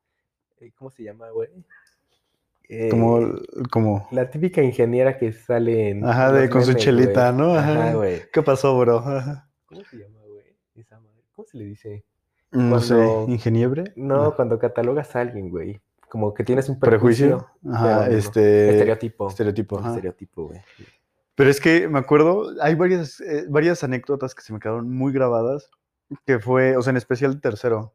[0.56, 1.48] típica, eh, ¿cómo se llama, güey?
[2.90, 3.32] Como, Eh,
[3.72, 7.32] como, la típica ingeniera que sale en ajá, de con su chelita.
[7.32, 7.54] ¿no?
[7.54, 8.22] Ajá, güey.
[8.32, 8.98] ¿Qué pasó, bro?
[8.98, 9.48] Ajá.
[9.66, 10.44] ¿Cómo se llama, güey?
[10.76, 11.24] Esa madre.
[11.34, 12.04] ¿Cómo se le dice?
[12.52, 13.84] No sé, Cuando- ¿ingeniebre?
[13.96, 15.80] No, cuando catalogas a alguien, güey.
[16.08, 17.38] Como que tienes un prejuicio.
[17.38, 17.74] prejuicio.
[17.74, 18.70] Ajá, pero este.
[18.70, 19.28] estereotipo.
[19.28, 19.88] Estereotipo, ajá.
[19.90, 20.60] Estereotipo, güey.
[21.38, 25.12] Pero es que me acuerdo, hay varias, eh, varias anécdotas que se me quedaron muy
[25.12, 25.70] grabadas,
[26.26, 27.94] que fue, o sea, en especial el tercero,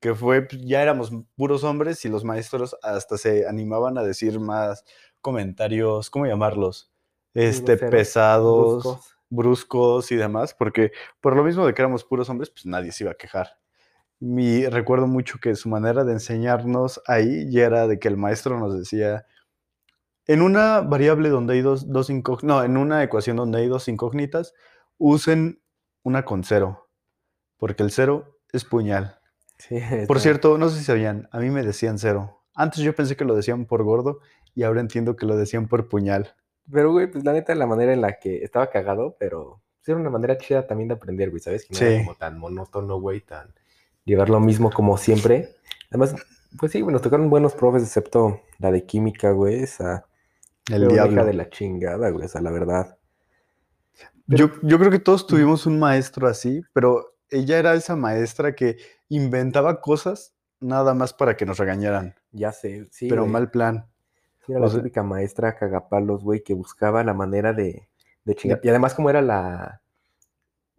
[0.00, 4.40] que fue, pues, ya éramos puros hombres y los maestros hasta se animaban a decir
[4.40, 4.84] más
[5.20, 6.90] comentarios, ¿cómo llamarlos?
[7.32, 9.16] Este, groseros, pesados, bruscos.
[9.28, 13.04] bruscos y demás, porque por lo mismo de que éramos puros hombres, pues nadie se
[13.04, 13.59] iba a quejar.
[14.20, 18.58] Mi, recuerdo mucho que su manera de enseñarnos ahí ya era de que el maestro
[18.58, 19.24] nos decía,
[20.26, 23.88] en una variable donde hay dos, dos incógnitas, no, en una ecuación donde hay dos
[23.88, 24.52] incógnitas,
[24.98, 25.62] usen
[26.02, 26.88] una con cero,
[27.56, 29.18] porque el cero es puñal.
[29.58, 32.42] Sí, Por cierto, no sé si sabían, a mí me decían cero.
[32.54, 34.20] Antes yo pensé que lo decían por gordo
[34.54, 36.34] y ahora entiendo que lo decían por puñal.
[36.70, 39.98] Pero, güey, pues la neta, la manera en la que estaba cagado, pero pues, era
[39.98, 41.64] una manera chida también de aprender, güey, ¿sabes?
[41.64, 41.84] Que no Sí.
[41.86, 43.54] era como tan monótono, güey, tan
[44.04, 45.56] llevar lo mismo como siempre.
[45.90, 46.14] Además,
[46.58, 50.06] pues sí, güey, nos tocaron buenos profes, excepto la de química, güey, esa
[50.70, 51.24] El diablo.
[51.24, 52.96] de la chingada, güey, o sea, la verdad.
[54.26, 58.78] Yo, yo creo que todos tuvimos un maestro así, pero ella era esa maestra que
[59.08, 63.32] inventaba cosas nada más para que nos regañaran, Ya sé, sí, pero güey.
[63.32, 63.86] mal plan.
[64.46, 67.88] Sí, era o la sea- típica maestra cagapalos, güey, que buscaba la manera de,
[68.24, 68.60] de chingar.
[68.62, 69.80] Y además, como era la,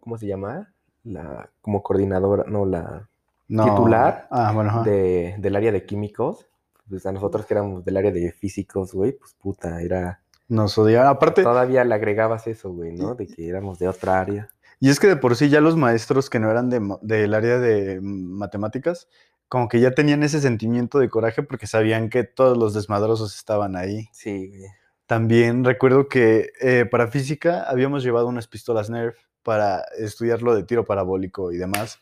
[0.00, 0.72] ¿cómo se llama?
[1.04, 3.08] La, como coordinadora, no, la
[3.48, 3.64] No.
[3.64, 6.46] Titular Ah, bueno, de, del área de químicos,
[6.88, 10.22] pues a nosotros que éramos del área de físicos, güey, pues puta, era...
[10.48, 11.08] Nos odiaban.
[11.08, 13.14] Aparte, Todavía le agregabas eso, güey, ¿no?
[13.14, 14.48] De que éramos de otra área.
[14.80, 17.58] y es que de por sí ya los maestros que no eran de del área
[17.58, 19.08] de matemáticas,
[19.48, 23.76] como que ya tenían ese sentimiento de coraje porque sabían que todos los desmadrosos estaban
[23.76, 24.08] ahí.
[24.12, 24.70] Sí, güey.
[25.06, 30.64] También recuerdo que eh, para física habíamos llevado unas pistolas Nerf para estudiar lo de
[30.64, 31.98] tiro parabólico y demás.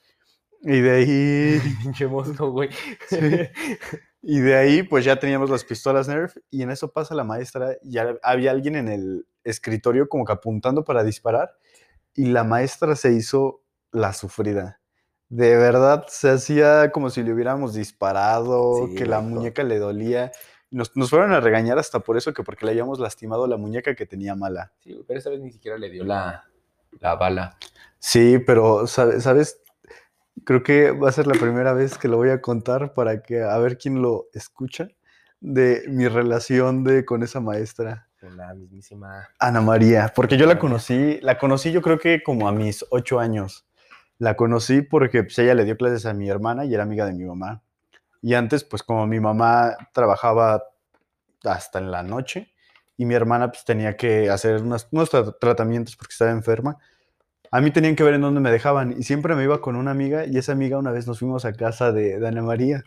[0.62, 2.68] Y de ahí, Pinche monstruo, güey.
[3.08, 3.18] Sí.
[4.22, 7.76] y de ahí, pues ya teníamos las pistolas Nerf y en eso pasa la maestra.
[7.82, 11.56] y Ya había alguien en el escritorio como que apuntando para disparar
[12.14, 14.80] y la maestra se hizo la sufrida.
[15.28, 20.32] De verdad, se hacía como si le hubiéramos disparado, Sí, que la muñeca le dolía.
[20.72, 23.94] Nos, nos fueron a regañar hasta por eso, que porque le habíamos lastimado la muñeca
[23.94, 24.72] que tenía mala.
[24.80, 26.44] Sí, pero esa vez ni siquiera le dio la,
[26.98, 27.56] la bala.
[27.98, 29.60] Sí, pero, sabe- ¿sabes?
[30.44, 33.42] Creo que va a ser la primera vez que lo voy a contar para que
[33.42, 34.88] a ver quién lo escucha
[35.40, 39.28] de mi relación de, con esa maestra, Con la mismísima...
[39.38, 43.18] Ana María, porque yo la conocí, la conocí yo creo que como a mis ocho
[43.18, 43.66] años.
[44.18, 47.14] La conocí porque pues, ella le dio clases a mi hermana y era amiga de
[47.14, 47.62] mi mamá.
[48.20, 50.62] Y antes, pues como mi mamá trabajaba
[51.44, 52.52] hasta en la noche
[52.98, 56.76] y mi hermana pues tenía que hacer unos, unos tra- tratamientos porque estaba enferma,
[57.50, 59.90] a mí tenían que ver en dónde me dejaban y siempre me iba con una
[59.90, 62.84] amiga y esa amiga una vez nos fuimos a casa de, de Ana María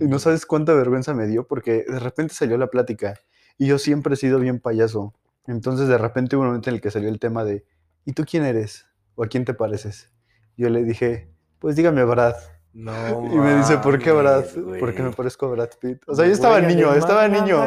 [0.00, 3.14] Y no sabes cuánta vergüenza me dio porque de repente salió la plática
[3.58, 5.14] y yo siempre he sido bien payaso.
[5.46, 7.64] Entonces de repente hubo un momento en el que salió el tema de,
[8.04, 8.86] ¿y tú quién eres?
[9.14, 10.10] ¿O a quién te pareces?
[10.56, 12.36] Yo le dije, pues dígame Brad.
[12.72, 12.92] No,
[13.32, 14.44] Y me dice, ¿por qué Brad?
[14.56, 16.02] mames, Porque me parezco a Brad Pitt.
[16.06, 17.64] O sea, yo estaba güey, niño, estaba niño.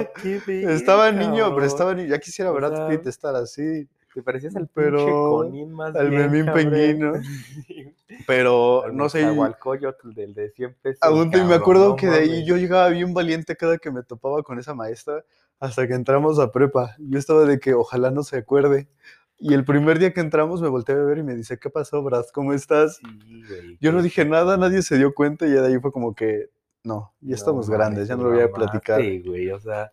[0.47, 2.09] Estaba niño, pero estaba niño.
[2.09, 3.87] Ya quisiera Brad Pitt estar así.
[4.13, 6.69] Te parecías al pero pinche conín más al bien, Memín cabrón.
[6.71, 7.13] Penguino.
[8.27, 9.21] Pero Al no sé.
[9.21, 10.99] Nezahualcóyotl del de 100 pesos.
[11.01, 14.43] Aún me acuerdo no que de ahí yo llegaba bien valiente cada que me topaba
[14.43, 15.23] con esa maestra
[15.59, 16.95] hasta que entramos a prepa.
[16.99, 18.89] Yo estaba de que ojalá no se acuerde.
[19.37, 22.03] Y el primer día que entramos me volteé a ver y me dice, ¿qué pasó,
[22.03, 22.25] Brad?
[22.33, 22.97] ¿Cómo estás?
[22.97, 25.91] Sí, güey, Yo no dije nada, nadie se dio cuenta y ya de ahí fue
[25.91, 26.49] como que,
[26.83, 28.99] no, ya estamos grandes, ya no lo voy a platicar.
[28.99, 29.91] mamaste, güey, o sea,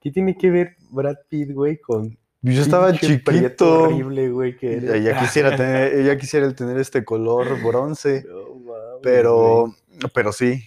[0.00, 3.82] ¿qué tiene que ver Brad Pitt, güey, con Yo estaba chiquito.
[3.82, 4.90] horrible, güey, que y eres?
[4.94, 8.24] Ella quisiera tener, ella quisiera tener este color bronce.
[8.28, 9.74] No mames, Pero,
[10.14, 10.62] pero sí.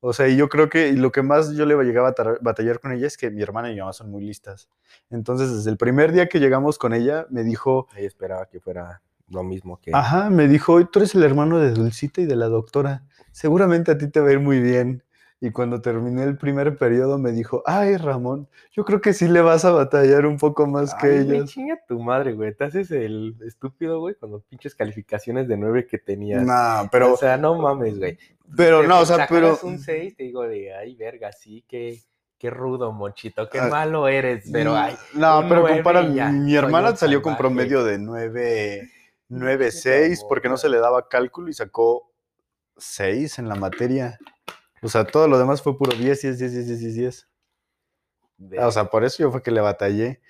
[0.00, 2.92] O sea, y yo creo que lo que más yo le llegaba a batallar con
[2.92, 4.68] ella es que mi hermana y mi mamá son muy listas.
[5.10, 7.88] Entonces, desde el primer día que llegamos con ella, me dijo.
[7.96, 9.90] Ella esperaba que fuera lo mismo que...
[9.92, 13.04] ajá, me dijo, tú eres el hermano de Dulcita y de la doctora.
[13.32, 15.02] Seguramente a ti te va a ir muy bien.
[15.40, 19.40] Y cuando terminé el primer periodo me dijo, ay, Ramón, yo creo que sí le
[19.40, 21.50] vas a batallar un poco más que Ay, güey, ellas.
[21.50, 22.52] chinga tu madre, güey.
[22.56, 26.44] Te haces el estúpido, güey, con los pinches calificaciones de 9 que tenías.
[26.44, 28.18] No, pero, o sea, no mames, güey.
[28.56, 29.56] pero Te no, o sea, pero...
[29.62, 32.00] un 6, te digo de, ay, verga, sí, qué,
[32.36, 37.22] qué rudo, monchito, qué Ah, malo eres, pero ay, No, pero compara, mi hermana salió
[37.22, 38.90] con promedio de 9,
[39.28, 42.10] 9, Qué 6, porque no se le daba cálculo y sacó
[42.76, 44.18] 6 en la materia.
[44.82, 47.28] O sea, todo lo demás fue puro 10, 10, 10, 10, 10, 10, 10.
[48.60, 50.20] O sea, por eso yo fue que le batallé.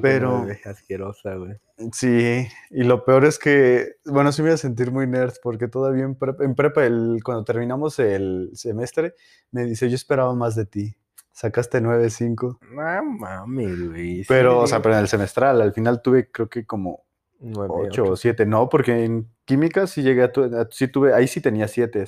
[0.00, 1.56] Pero- asquerosa, güey.
[1.92, 5.68] Sí, y lo peor es que, bueno, sí me iba a sentir muy nerd, porque
[5.68, 9.14] todavía en prepa, en prepa el, cuando terminamos el semestre,
[9.50, 10.96] me dice, yo esperaba más de ti.
[11.32, 12.60] Sacaste 9, 5.
[12.70, 14.24] No mames, güey.
[14.26, 17.04] Pero, o sea, pero en el semestral, al final tuve creo que como
[17.40, 21.12] nueve, 8 o 7, no, porque en química sí llegué a, tu- a- sí tuve,
[21.12, 22.06] ahí sí tenía 7.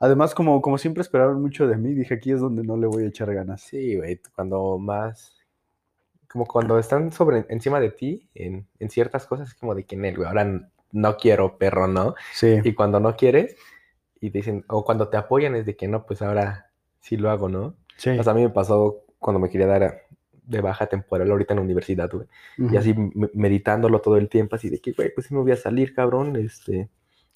[0.00, 3.04] Además, como, como siempre esperaron mucho de mí, dije aquí es donde no le voy
[3.04, 3.60] a echar ganas.
[3.62, 5.36] Sí, güey, cuando más.
[6.28, 9.96] Como cuando están sobre encima de ti en, en ciertas cosas, es como de que,
[9.96, 12.14] "Nel, güey, ahora no quiero, perro, ¿no?
[12.32, 13.56] Sí, Y cuando no quieres,
[14.20, 17.48] y dicen, o cuando te apoyan, es de que no, pues ahora sí lo hago,
[17.48, 17.76] ¿no?
[17.96, 18.10] sí.
[18.10, 20.02] O sea, a mí me pasó cuando me quería dar
[20.44, 22.26] de baja temporal ahorita en la universidad, güey.
[22.58, 25.52] Y así me- meditándolo todo el tiempo, así de que, güey, pues sí me voy
[25.52, 26.88] a salir, cabrón, este.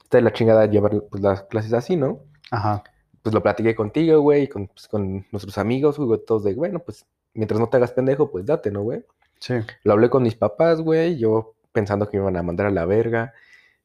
[0.02, 2.20] Está de la chingada llevar pues, las clases así, ¿no?
[2.50, 2.82] Ajá.
[3.22, 6.80] pues lo platiqué contigo, güey, y con, pues, con nuestros amigos, güey, todos de, bueno,
[6.80, 9.04] pues mientras no te hagas pendejo, pues date, ¿no, güey?
[9.40, 9.54] Sí.
[9.82, 12.84] Lo hablé con mis papás, güey, yo pensando que me iban a mandar a la
[12.86, 13.32] verga,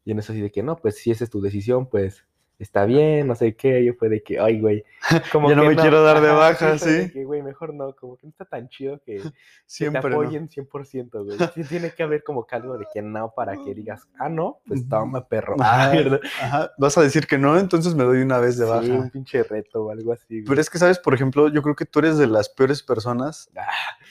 [0.05, 2.25] y en eso así de que, no, pues si esa es tu decisión, pues
[2.63, 4.83] está bien, no sé qué, yo fue de que, ay, güey,
[5.31, 7.11] como Ya no que me quiero dar de baja, de sí.
[7.11, 9.33] que, güey, mejor no, como que no está tan chido que, que te
[9.65, 10.09] Siempre.
[10.09, 10.21] ¿no?
[10.21, 11.37] apoyen 100%, güey.
[11.55, 14.59] Sí tiene que haber como que algo de que no, para que digas, ah, no,
[14.67, 15.55] pues toma, perro.
[15.59, 16.19] Ajá, ¿verdad?
[16.41, 16.71] ajá.
[16.77, 18.83] Vas a decir que no, entonces me doy una vez de baja.
[18.83, 20.43] Sí, un pinche reto o algo así, güey.
[20.45, 20.99] Pero es que, ¿sabes?
[20.99, 23.67] Por ejemplo, yo creo que tú eres de las peores personas Ah.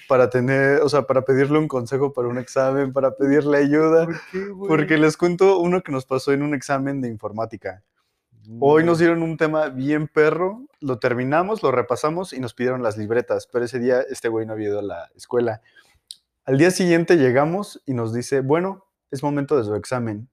[0.08, 4.06] para tener, o sea, para pedirle un consejo para un examen, para pedirle ayuda.
[4.06, 4.68] ¿Por qué, güey?
[4.68, 7.82] Porque les cuento uno que nos pasó en un examen de informática.
[8.60, 8.98] Hoy nos No.
[9.00, 13.64] dieron un tema bien perro, lo terminamos, lo repasamos y nos pidieron las libretas, pero
[13.64, 15.60] ese día este güey no había ido a la escuela.
[16.44, 20.30] Al día siguiente llegamos y nos dice, bueno, es momento de su examen,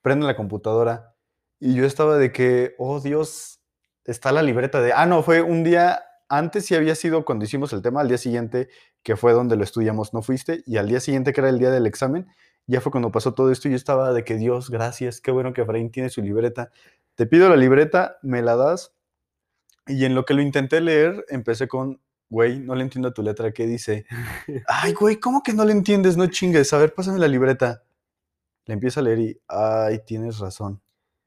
[0.00, 1.14] prende la computadora.
[1.58, 3.60] Y yo estaba de que, oh Dios,
[4.04, 4.92] está la libreta de...
[4.92, 8.18] Ah, no, fue un día antes, sí había sido cuando hicimos el tema, al día
[8.18, 8.68] siguiente,
[9.02, 11.70] que fue donde lo estudiamos, no fuiste, y al día siguiente, que era el día
[11.70, 12.26] del examen,
[12.66, 15.52] ya fue cuando pasó todo esto y yo estaba de que Dios, gracias, qué bueno
[15.52, 16.70] que Efraín tiene su libreta.
[17.14, 18.94] Te pido la libreta, me la das,
[19.86, 23.22] y en lo que lo intenté leer, empecé con, güey, no le entiendo a tu
[23.22, 24.04] letra, ¿qué dice?
[24.66, 26.16] Ay, güey, ¿cómo que no le entiendes?
[26.16, 27.84] No chingues, a ver, pásame la libreta.
[28.64, 30.80] Le empiezo a leer y, ay, tienes razón.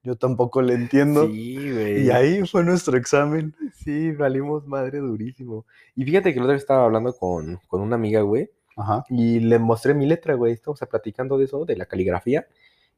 [0.03, 1.27] Yo tampoco le entiendo.
[1.27, 2.05] Sí, güey.
[2.05, 3.55] y ahí fue nuestro examen.
[3.73, 5.65] Sí, valimos madre durísimo.
[5.95, 9.03] Y fíjate que el otro día estaba hablando con, con una amiga, güey, Ajá.
[9.09, 10.53] y le mostré mi letra, güey.
[10.53, 12.47] Estamos platicando de eso, de la caligrafía.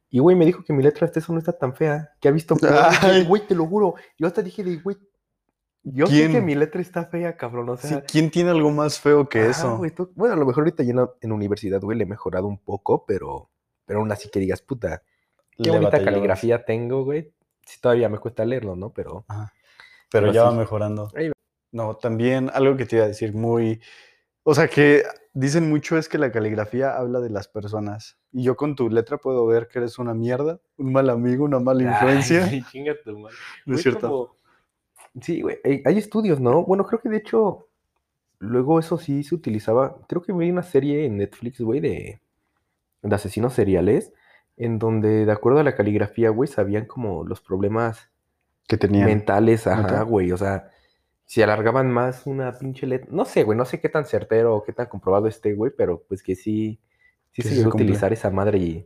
[0.10, 2.12] Y, güey, me dijo que mi letra hasta eso no está tan fea.
[2.20, 2.56] Que ha visto.
[3.02, 3.24] Ay.
[3.26, 3.96] Güey, te lo juro.
[4.18, 4.98] Yo hasta dije güey.
[5.84, 6.46] Yo sé que ¿Quién?
[6.46, 7.70] mi letra está fea, cabrón.
[7.70, 9.78] O Sí, sea, ¿Quién tiene algo más feo que ajá, eso?
[9.78, 12.08] güey, tú- bueno, a lo mejor ahorita ya en la, en universidad, güey, le he
[12.08, 13.50] mejorado un poco, pero,
[13.86, 15.02] pero aún así que digas, puta,
[15.58, 17.34] qué Le bonita caligrafía tengo, güey.
[17.66, 18.92] Sí, todavía me cuesta leerlo, ¿no?
[18.92, 19.26] Pero.
[19.28, 19.48] Pero,
[20.12, 20.58] Pero ya va sí.
[20.58, 21.10] mejorando.
[21.72, 23.82] No, también algo que te iba a decir muy...
[24.44, 28.18] O sea, que dicen mucho es que la caligrafía habla de las personas.
[28.32, 31.60] Y yo con tu letra puedo ver que eres una mierda, un mal amigo, una
[31.60, 32.46] mala influencia.
[32.46, 33.36] Ay, chinga tu madre.
[33.66, 34.10] no es cierto.
[34.10, 34.36] como-
[35.22, 36.64] Sí, güey, hay, estudios, ¿no?
[36.64, 37.68] Bueno, creo que de hecho,
[38.40, 39.98] luego eso sí se utilizaba.
[40.08, 42.22] Creo que vi una serie en Netflix, güey, de,
[43.02, 44.14] de asesinos seriales,
[44.56, 48.10] en donde, de acuerdo a la caligrafía, güey, sabían como los problemas
[48.70, 49.08] Que tenían.
[49.08, 50.32] mentales, ajá, güey.
[50.32, 50.72] O sea,
[51.32, 53.08] si alargaban más una pinche letra.
[53.10, 56.04] No sé, güey, no sé qué tan certero o qué tan comprobado esté, güey, pero
[56.06, 56.82] pues que sí,
[57.32, 58.86] sí Que se se utilizar esa madre y.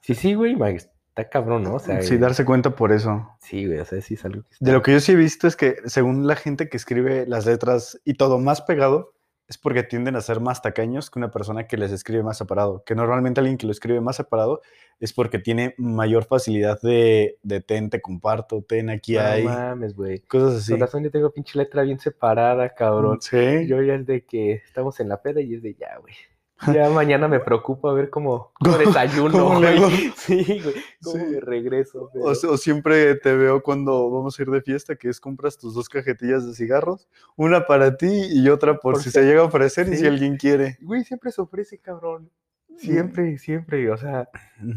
[0.00, 1.76] Sí, sí, güey, está cabrón, ¿no?
[1.76, 3.26] O sea, Sí, darse cuenta por eso.
[3.40, 5.48] sí, güey, o sea, sí es algo que De lo que yo sí he visto
[5.48, 9.14] es que según la gente que escribe las letras y todo más pegado,
[9.48, 12.82] es porque tienden a ser más tacaños que una persona que les escribe más separado.
[12.84, 14.60] Que normalmente alguien que lo escribe más separado
[14.98, 19.94] es porque tiene mayor facilidad de, de ten, te comparto, ten, aquí No hay, mames,
[19.94, 20.18] güey.
[20.20, 20.72] cosas así.
[20.72, 23.18] Con razón yo tengo pinche letra bien separada, cabrón.
[23.20, 23.66] Sí.
[23.68, 26.14] Yo ya es de que estamos en la peda y es de ya, güey.
[26.74, 30.12] Ya mañana me preocupo a ver cómo, cómo desayuno, ¿Cómo güey.
[30.16, 30.74] Sí, güey.
[31.02, 31.30] ¿Cómo Sí.
[31.32, 32.10] me regreso?
[32.14, 35.74] O, o siempre te veo cuando vamos a ir de fiesta, que es compras tus
[35.74, 39.44] dos cajetillas de cigarros, una para ti y otra por, Por si se llega a
[39.44, 40.78] ofrecer y si alguien quiere.
[40.80, 42.30] Güey, siempre se ofrece, cabrón.
[42.76, 43.90] Siempre, siempre.
[43.90, 44.28] O sea,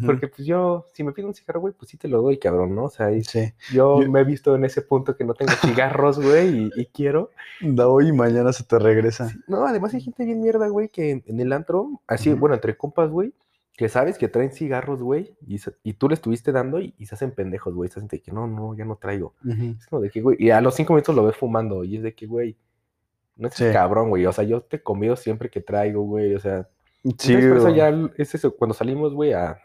[0.05, 2.73] porque pues yo, si me pido un cigarro, güey, pues sí te lo doy, cabrón,
[2.75, 2.85] ¿no?
[2.85, 3.53] O sea, y Sí.
[3.73, 6.85] yo, Yo- me he visto en ese punto que no tengo cigarros, güey, y, y
[6.87, 7.31] quiero.
[7.61, 9.29] Da hoy y mañana se te regresa.
[9.47, 12.77] No, además hay gente bien mierda, güey, que en, en el antro, así, bueno, entre
[12.77, 13.33] compas, güey,
[13.75, 17.15] que sabes que traen cigarros, güey, y, y tú le estuviste dando y, y se
[17.15, 17.89] hacen pendejos, güey.
[17.89, 19.35] Se hacen de que no, no, ya no traigo.
[19.77, 22.03] Es como de que, güey, y a los cinco minutos lo ves fumando y es
[22.03, 22.57] de que, güey,
[23.37, 23.63] no es Sí.
[23.71, 24.25] cabrón, güey.
[24.25, 26.35] O sea, yo te convido siempre que traigo, güey.
[26.35, 26.67] O sea,
[27.17, 27.75] Sí, entonces por eso güey.
[27.75, 29.59] ya es eso, cuando salimos, güey, a,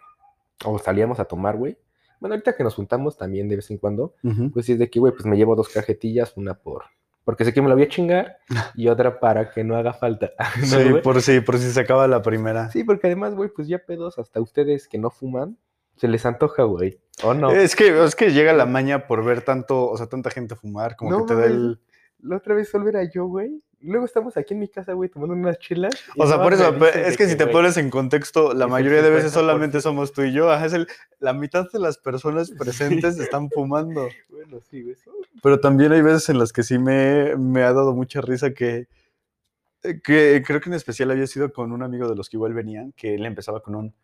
[0.65, 1.77] o salíamos a tomar, güey.
[2.21, 4.51] Bueno, ahorita que nos juntamos también de vez en cuando, Ujú.
[4.53, 6.85] pues sí es de que, güey, pues me llevo dos cajetillas, una por,
[7.25, 8.39] porque sé que me la voy a chingar
[8.75, 10.31] y otra para que no haga falta.
[10.61, 12.71] ¿no, Sí, por si, por si se acaba la primera.
[12.71, 15.59] Sí, porque además, güey, pues ya pedos, hasta ustedes que no fuman,
[15.97, 17.01] se les antoja, güey.
[17.23, 17.51] ¿O no?
[17.51, 20.97] Es que, es que llega la maña por ver tanto, o sea, tanta gente fumar,
[20.97, 21.81] como No que te da el.
[22.21, 23.63] La otra vez solo era yo, güey.
[23.81, 25.95] Luego estamos aquí en mi casa, güey, tomando unas chelas.
[26.17, 29.33] O sea, por eso, es que si te pones en contexto, la mayoría de veces
[29.33, 29.35] 50%.
[29.35, 30.51] solamente somos tú y yo.
[30.51, 30.87] Ajá, es el,
[31.19, 34.09] la mitad de las personas presentes están fumando.
[34.31, 34.95] Bueno, sí, güey.
[34.95, 35.11] sí.
[35.43, 38.89] Pero también hay veces en las que sí me, me ha dado mucha risa que,
[39.83, 42.93] que creo que en especial había sido con un amigo de los que igual venían,
[42.93, 43.95] que él empezaba con un,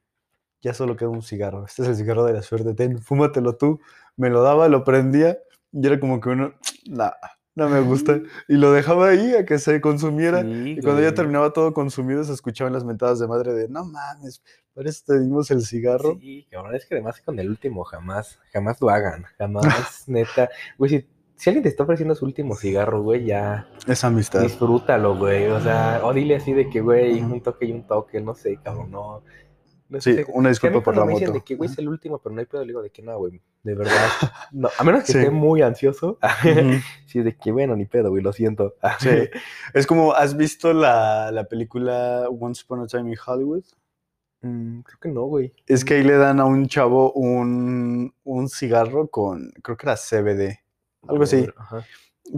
[0.61, 3.81] ya solo queda un cigarro, este es el cigarro de la suerte, ten, fúmatelo tú.
[4.17, 5.39] Me lo daba, lo prendía
[5.73, 6.55] y era como que uno,
[6.87, 7.13] nah,
[7.61, 8.21] no me gusta.
[8.49, 10.43] Y lo dejaba ahí a que se consumiera.
[10.43, 13.85] Sí, Y cuando ya terminaba todo consumido, se escuchaban las mentadas de madre de, no
[13.85, 14.43] mames,
[14.75, 16.17] para eso te dimos el cigarro.
[16.21, 20.49] Sí, cabrón, es que además con el último jamás, jamás lo hagan, jamás, neta.
[20.79, 24.41] Güey, si, si alguien te está ofreciendo su último cigarro, güey, ya Esa amistad.
[24.43, 25.47] disfrútalo, güey.
[25.49, 28.59] O sea, o dile así de que, güey, un toque y un toque, no sé,
[28.63, 29.23] cabrón, no.
[29.91, 31.39] No Sí, sé, una disculpa por la me dicen moto.
[31.41, 33.19] de que, güey, es el último, pero no hay pedo, le digo de que no,
[33.19, 33.93] güey, de verdad.
[34.53, 35.19] No, a menos que Sí.
[35.19, 36.19] esté muy ansioso.
[37.07, 38.77] Sí, de que, bueno, ni pedo, güey, lo siento.
[39.01, 39.29] Sí.
[39.75, 43.65] Es como, ¿has visto la, la película Once Upon a Time in Hollywood?
[44.43, 45.53] Mm, creo que no, güey.
[45.67, 49.97] Es que ahí le dan a un chavo un, un cigarro con, creo que era
[49.97, 50.61] CBD,
[51.09, 51.47] algo así.
[51.57, 51.85] Ajá.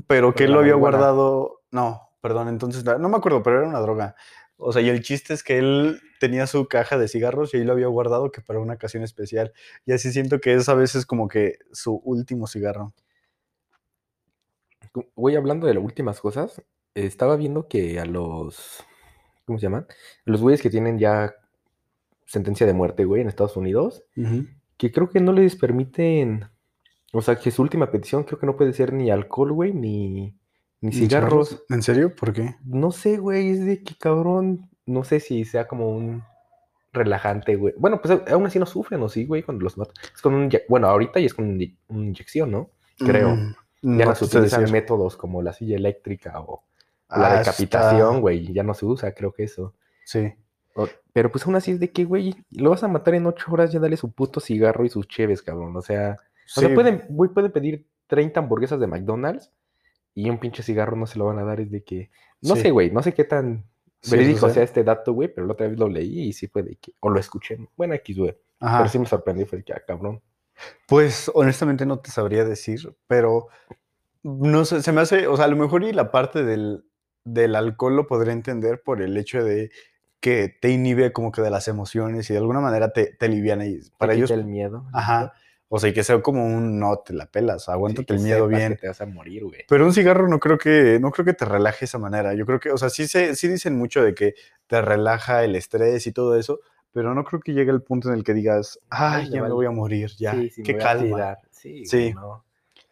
[0.07, 1.61] pero que él lo había guardado.
[1.71, 4.17] No, perdón, entonces no me acuerdo, pero era una droga.
[4.65, 7.65] O sea, y el chiste es que él tenía su caja de cigarros y ahí
[7.65, 9.53] lo había guardado que para una ocasión especial.
[9.87, 12.95] Y así siento que es a veces como que su último cigarro.
[15.17, 16.63] Güey, hablando de las últimas cosas,
[16.95, 18.85] estaba viendo que a los.
[19.47, 19.87] ¿Cómo se llaman?
[20.25, 21.35] Los güeyes que tienen ya
[22.25, 24.05] sentencia de muerte, güey, en Estados Unidos,
[24.77, 26.47] que creo que no les permiten.
[27.13, 30.37] O sea, que su última petición creo que no puede ser ni alcohol, güey, ni,
[30.83, 31.65] ni cigarros.
[31.71, 32.15] ¿En serio?
[32.15, 32.57] ¿Por qué?
[32.65, 34.69] No sé, güey, es de que cabrón.
[34.85, 36.23] No sé si sea como un
[36.93, 37.73] relajante, güey.
[37.79, 39.43] Bueno, pues aún así no sufren, ¿o sí, güey?
[39.43, 39.95] Cuando los matan.
[40.15, 40.51] Es con un.
[40.69, 42.71] Bueno, ahorita ya es con un una inyección, ¿no?
[42.99, 43.35] Creo.
[43.35, 46.63] Mm, Ya no se utilizan métodos como la silla eléctrica o
[47.09, 48.53] Ah, la está- decapitación, güey.
[48.53, 49.75] Ya no se usa, creo que eso.
[50.05, 50.33] Sí.
[50.75, 53.47] O- pero pues aún así es de que, güey, lo vas a matar en ocho
[53.53, 55.77] horas, ya dale su puto cigarro y sus cheves, cabrón.
[55.77, 56.19] O sea,
[56.57, 56.75] o sea Sí.
[56.75, 59.51] pueden, güey, pueden pedir 30 hamburguesas de McDonald's
[60.15, 61.61] y un pinche cigarro no se lo van a dar.
[61.61, 62.11] Es de que,
[62.43, 62.63] no Sí.
[62.63, 63.65] sé, güey, no sé qué tan
[64.01, 64.55] Sí, verídico o sea.
[64.55, 66.93] sea este dato, güey, pero la otra vez lo leí y sí fue de que,
[67.01, 67.59] o lo escuché.
[67.77, 68.37] Bueno, X, güey.
[68.59, 70.21] Pero sí me sorprendió, fue de que, ah, cabrón.
[70.87, 73.49] Pues honestamente no te sabría decir, pero
[74.23, 76.85] no sé, se me hace, o sea, a lo mejor y la parte del,
[77.25, 79.71] del alcohol lo podría entender por el hecho de
[80.21, 83.67] que te inhibe como que de las emociones y de alguna manera te, te aliviana
[83.67, 84.87] y para Te ellos, el miedo.
[84.93, 85.33] ajá,
[85.75, 88.73] o sea, y que sea como un no te la pelas, aguántate el miedo bien.
[88.73, 89.65] que te vas a morir, güey.
[89.67, 92.35] Pero un cigarro no creo que, no creo que te relaje de esa manera.
[92.35, 94.35] Yo creo que, o sea, sí, se, sí dicen mucho de que
[94.67, 96.61] te relaja el estrés y todo eso,
[96.93, 99.65] pero no creo que llegue el punto en el que digas, ay, ya me voy
[99.65, 101.39] a morir, ya, Sí, sí, qué calma.
[101.51, 102.13] Sí, Sí.
[102.13, 102.45] güey, no.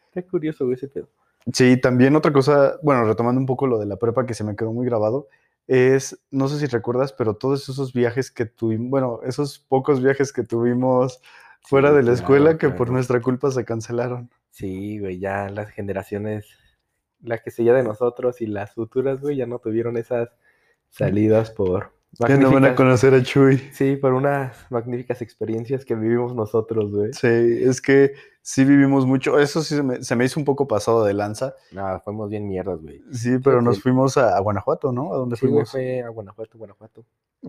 [0.06, 1.10] Está curioso, güey, ese pedo.
[1.52, 4.56] Sí, también otra cosa, bueno, retomando un poco lo de la prepa que se me
[4.56, 5.28] quedó muy grabado,
[5.66, 10.32] es, no sé si recuerdas, pero todos esos viajes que tuvimos, bueno, esos pocos viajes
[10.32, 11.20] que tuvimos
[11.62, 14.30] fuera Sí, de la claro, escuela que por nuestra culpa se cancelaron.
[14.50, 16.46] Sí, güey, ya las generaciones,
[17.20, 20.30] la que seguía de nosotros y las futuras, güey, ya no tuvieron esas
[20.90, 23.58] salidas por Ya no van a conocer a Chuy.
[23.72, 27.12] sí, por unas magníficas experiencias que vivimos nosotros, güey.
[27.12, 29.38] Sí, es que sí vivimos mucho.
[29.38, 31.54] Eso sí se me, se me hizo un poco pasado de lanza.
[31.72, 33.00] Nada, fuimos bien mierdas, güey.
[33.12, 35.14] Sí, pero nos fuimos a, a Guanajuato, ¿no?
[35.14, 35.70] ¿A dónde Sí, fuimos?
[35.70, 37.04] fue a Guanajuato, Guanajuato.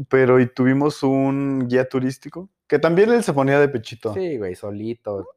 [0.08, 4.14] Pero y tuvimos un guía turístico que también él se ponía de pechito.
[4.14, 5.28] Sí, güey, solito,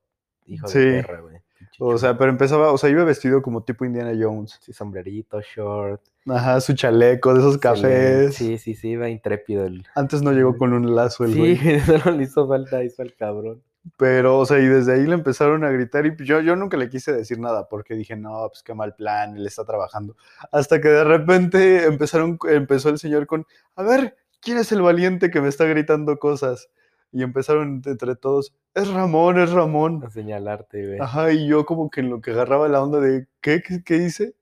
[0.47, 0.79] hijo Sí.
[0.81, 1.37] de perra, güey.
[1.79, 4.59] O sea, pero empezaba, o sea, iba vestido como tipo Indiana Jones.
[4.61, 6.01] Sí, sombrerito, short.
[6.27, 8.35] Ajá, su chaleco de esos cafés.
[8.35, 9.85] Sí, sí, sí, iba intrépido el...
[9.95, 11.81] Antes no llegó con un lazo el Sí, güey.
[11.81, 13.63] solo le hizo falta eso al cabrón.
[13.99, 16.79] Pero, o sea, y desde ahí le empezaron a gritar y pues yo, yo nunca
[16.79, 20.17] le quise decir nada porque dije, no, pues qué mal plan, él está trabajando.
[20.53, 23.47] Hasta que de repente empezaron, empezó el señor con,
[23.77, 26.71] a ver, ¿quién es el valiente que me está gritando cosas?
[27.17, 30.03] Y empezaron entre todos, es Ramón, es Ramón.
[30.05, 30.99] A señalarte, güey.
[31.01, 33.99] Ajá, y yo como que en lo que agarraba la onda de, ¿qué, qué, qué
[33.99, 34.35] hice?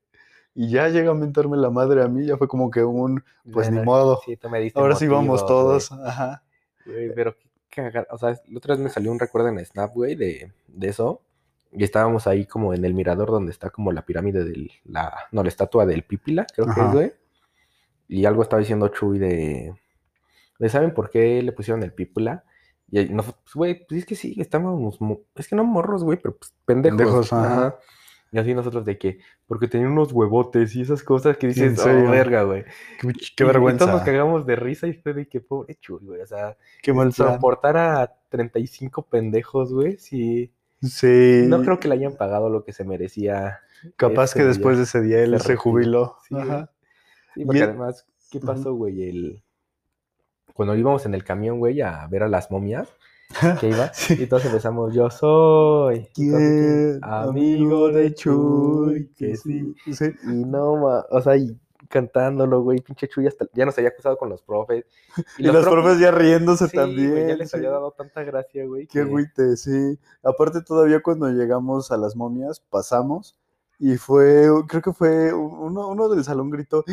[0.54, 3.70] Y ya llega a mentarme la madre a mí, ya fue como que un, pues
[3.70, 4.20] ni modo.
[4.24, 5.92] Sí, tú me diste Ahora sí vamos todos.
[5.92, 6.42] Ajá.
[6.86, 7.14] güey.
[7.14, 7.36] Pero
[7.68, 10.50] qué cagar- O sea, la otra vez me salió un recuerdo en Snap, güey, de,
[10.68, 11.20] de eso.
[11.72, 15.12] Y estábamos ahí como en el mirador donde está como la pirámide de la...
[15.30, 17.12] No, la estatua del Pípila, creo que es, güey.
[18.08, 19.74] Y algo estaba diciendo Chuy de...
[20.58, 22.44] de ¿Saben por qué le pusieron el Pípila?
[22.92, 25.00] Y ahí nos- pues, güey, pues es que sí, estábamos...
[25.00, 26.98] mo- Es que no morros, güey, pero pues pendejos.
[26.98, 27.78] Pendejos, ajá.
[28.30, 29.18] Y así nosotros de que...
[29.46, 32.64] Porque tenían unos huevotes y esas cosas que dices, oh, verga, güey.
[33.00, 34.04] Qué, qué Y- Y todos nos vergüenza.
[34.04, 36.20] cagamos de risa y fue de que pobre Chuy, güey.
[36.20, 40.52] O sea, Qué mal soportar a 35 pendejos, güey, sí.
[40.82, 41.44] Sí.
[41.46, 43.60] No creo que le hayan pagado lo que se merecía.
[43.96, 44.78] Capaz que después día.
[44.78, 46.16] de ese día él Se jubiló.
[46.28, 46.48] Sí, güey.
[46.48, 46.70] Ajá.
[47.34, 49.08] Sí, porque Y- además, ¿qué pasó, güey?
[49.08, 49.42] El...
[50.54, 52.88] Cuando íbamos en el camión, güey, a ver a las momias,
[53.60, 54.14] que iba, Sí.
[54.22, 56.98] y todos empezamos, yo soy ¿Quién?
[57.02, 59.74] amigo de Chuy, que sí.
[59.92, 60.12] sí.
[60.24, 61.56] Y no, ma, o sea, y
[61.88, 64.84] cantándolo, güey, pinche Chuy hasta, ya nos había acusado con los profes.
[65.38, 67.10] Y, los profes ya riéndose sí, también.
[67.10, 68.86] güey, ya les había dado tanta gracia, güey.
[68.86, 69.98] Qué que- agüite, sí.
[70.22, 73.36] Aparte todavía cuando llegamos a las momias, pasamos
[73.84, 76.84] y fue, creo que fue uno, uno del salón gritó,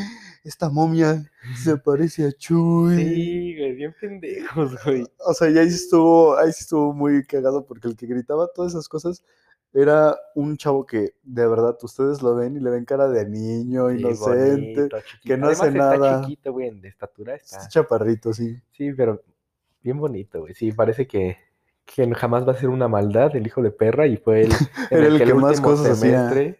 [0.43, 1.23] esta momia
[1.55, 2.95] se parece a Chuy.
[2.95, 5.05] Sí, güey, bien pendejos, güey.
[5.19, 8.89] O sea, y ahí estuvo, ahí estuvo muy cagado porque el que gritaba todas esas
[8.89, 9.23] cosas
[9.71, 13.91] era un chavo que de verdad ustedes lo ven y le ven cara de niño,
[13.91, 16.21] Sí, inocente, bonito, que no Además, hace está nada.
[16.21, 17.57] chiquito, güey, de estatura está.
[17.57, 18.59] Este chaparrito, sí.
[18.71, 19.21] Sí, pero
[19.83, 20.55] bien bonito, güey.
[20.55, 21.37] Sí, parece que,
[21.85, 24.51] que jamás va a ser una maldad el hijo de perra y fue el,
[24.89, 26.57] en Era el que más último cosas hacía.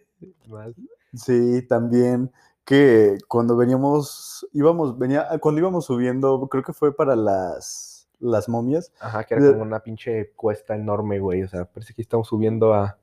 [0.50, 0.74] Más-
[1.14, 2.30] Sí, también
[2.64, 8.92] que cuando veníamos, íbamos, venía, cuando íbamos subiendo, creo que fue para las, las momias,
[9.00, 11.42] Ajá, que era como una pinche cuesta enorme, güey.
[11.42, 12.96] O sea, parece que estamos subiendo a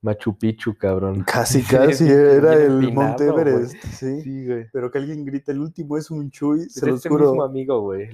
[0.00, 1.22] Machu Picchu, cabrón.
[1.24, 3.26] casi, casi, era el Monte.
[3.26, 4.20] Everest, sí.
[4.22, 4.66] Sí, güey.
[4.72, 7.30] Pero que alguien grita, el último es un chuy, se los este juro.
[7.30, 8.08] mismo amigo, güey.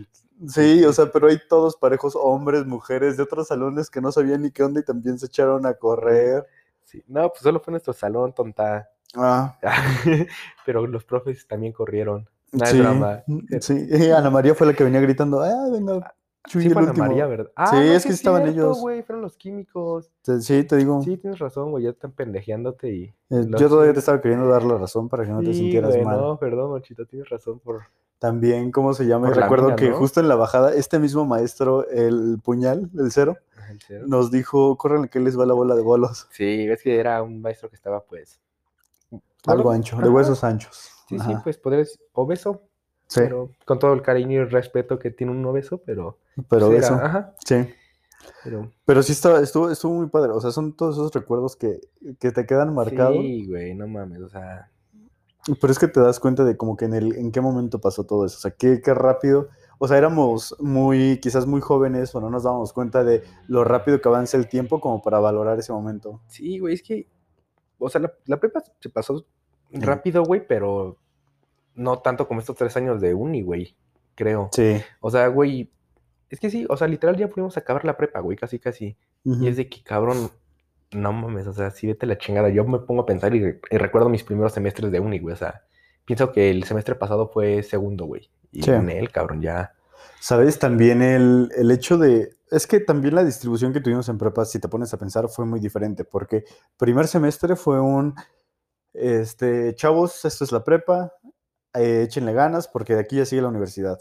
[0.49, 4.41] Sí, o sea, pero hay todos parejos, hombres, mujeres, de otros salones que no sabían
[4.43, 6.45] ni qué onda y también se echaron a correr.
[6.45, 6.60] Sí.
[7.07, 8.89] No, pues solo fue nuestro salón, tonta.
[9.15, 9.57] Ah,
[10.67, 12.29] Pero los profes también corrieron.
[12.53, 13.23] Nada sí, de drama.
[13.61, 13.87] sí.
[13.91, 16.15] Y Ana María fue la que venía gritando, ah, venga,
[16.49, 17.07] Chuy, Sí, el fue Ana último.
[17.07, 17.51] María, ¿verdad?
[17.55, 18.81] Ah, Sí, no, es que estaban cierto, ellos.
[18.81, 20.11] güey, fueron los químicos.
[20.41, 21.03] Sí, te digo.
[21.03, 23.05] Sí, tienes razón, güey, ya están pendejeándote y...
[23.31, 26.05] Eh, Yo todavía te estaba queriendo dar la razón para que no te sintieras güey,
[26.05, 26.17] mal.
[26.19, 27.83] No, perdón, Mochito, tienes razón por...
[28.19, 29.29] También, ¿cómo se llama?
[29.29, 29.97] Por recuerdo mina, que ¿no?
[29.97, 33.37] justo en la bajada, este mismo maestro, el puñal, el cero,
[33.75, 34.05] el cero.
[34.07, 36.29] nos dijo, córranle que les va la bola de bolos.
[36.31, 38.41] Sí, es que era un maestro que estaba, pues...
[39.47, 40.91] Algo ancho, de huesos anchos.
[41.09, 41.99] Sí, sí, pues podrías...
[42.13, 42.63] Obeso,
[43.07, 46.19] Sí, pero con todo el cariño y respeto que tiene un obeso, pero...
[46.49, 47.69] pero pues, eso, era- Ajá, sí.
[48.45, 48.71] pero...
[48.85, 50.31] Pero sí estaba, estuvo, estuvo muy padre.
[50.31, 51.81] O sea, son todos esos recuerdos que,
[52.21, 53.17] que te quedan marcados.
[53.17, 54.71] Sí, güey, no mames, o sea...
[55.61, 58.05] Pero es que te das cuenta de como que en el, en qué momento pasó
[58.05, 58.37] todo eso.
[58.37, 59.49] O sea, qué, qué rápido.
[59.83, 63.99] O sea, éramos muy, quizás muy jóvenes o no nos dábamos cuenta de lo rápido
[63.99, 66.21] que avanza el tiempo como para valorar ese momento.
[66.27, 67.09] Sí, güey, es que,
[67.79, 69.25] o sea, la, la prepa se pasó
[69.73, 70.99] rápido, güey, pero
[71.75, 73.75] no tanto como estos tres años de uni, güey,
[74.15, 74.51] creo.
[74.53, 74.83] Sí.
[75.01, 75.73] O sea, güey,
[76.29, 78.99] es que sí, o sea, literal ya pudimos acabar la prepa, güey, casi, casi.
[79.25, 80.31] Y es de que, cabrón,
[80.93, 82.51] no mames, o sea, sí vete la chingada.
[82.51, 85.39] Yo me pongo a pensar y, y recuerdo mis primeros semestres de uni, güey, o
[85.39, 85.63] sea,
[86.17, 88.29] pienso que el semestre pasado fue segundo, güey.
[88.51, 88.71] Y Sí.
[88.73, 89.73] en él, cabrón, ya.
[90.21, 90.59] ¿Sabes?
[90.59, 92.31] También el, el hecho de...
[92.51, 95.47] Es que también la distribución que tuvimos en prepa, si te pones a pensar, fue
[95.47, 96.45] muy diferente, porque
[96.77, 98.15] primer semestre fue un...
[98.93, 101.13] Este, chavos, esto es la prepa,
[101.75, 104.01] eh, échenle ganas porque de aquí ya sigue la universidad.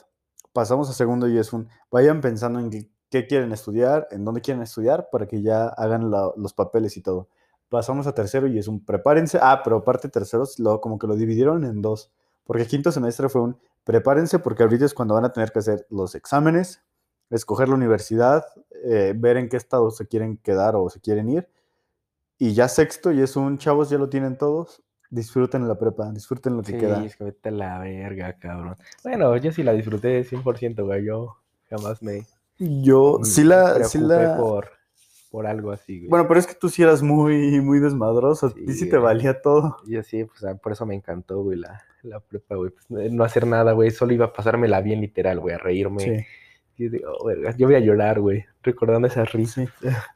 [0.52, 4.42] Pasamos a segundo y es un, vayan pensando en qué, qué quieren estudiar, en dónde
[4.42, 7.28] quieren estudiar para que ya hagan la- los papeles y todo.
[7.70, 11.16] Pasamos a tercero y es un, prepárense, ah, pero aparte terceros, lo, como que lo
[11.16, 12.12] dividieron en dos,
[12.44, 15.86] porque quinto semestre fue un, prepárense porque ahorita es cuando van a tener que hacer
[15.90, 16.82] los exámenes,
[17.30, 18.46] escoger la universidad,
[18.84, 21.48] eh, ver en qué estado se quieren quedar o se quieren ir.
[22.38, 24.82] Y ya sexto, y es un chavos, ya lo tienen todos.
[25.12, 27.04] Disfruten la prepa, disfruten lo que Sí, queda.
[27.04, 28.78] es que vete a la verga, cabrón.
[29.04, 31.04] Bueno, yo sí la disfruté 100%, güey.
[31.04, 31.36] Yo
[31.70, 32.26] jamás me,
[32.58, 34.38] Yo me sí la, sí la.
[34.38, 34.70] por,
[35.30, 36.10] por algo así, güey.
[36.10, 38.48] Bueno, pero es que tú sí eras muy, muy desmadroso.
[38.48, 39.78] A ti Sí, sí te valía todo.
[39.88, 42.72] Yo sí, pues ah, por eso me encantó, güey, la, la prepa, güey.
[42.72, 43.92] Pues, no- no hacer nada, güey.
[43.92, 46.00] Solo iba a pasármela bien literal, güey, a reírme.
[46.04, 46.26] Sí.
[46.78, 49.68] Y yo digo, "Oh, verga, yo voy a llorar, güey, recordando esas risas.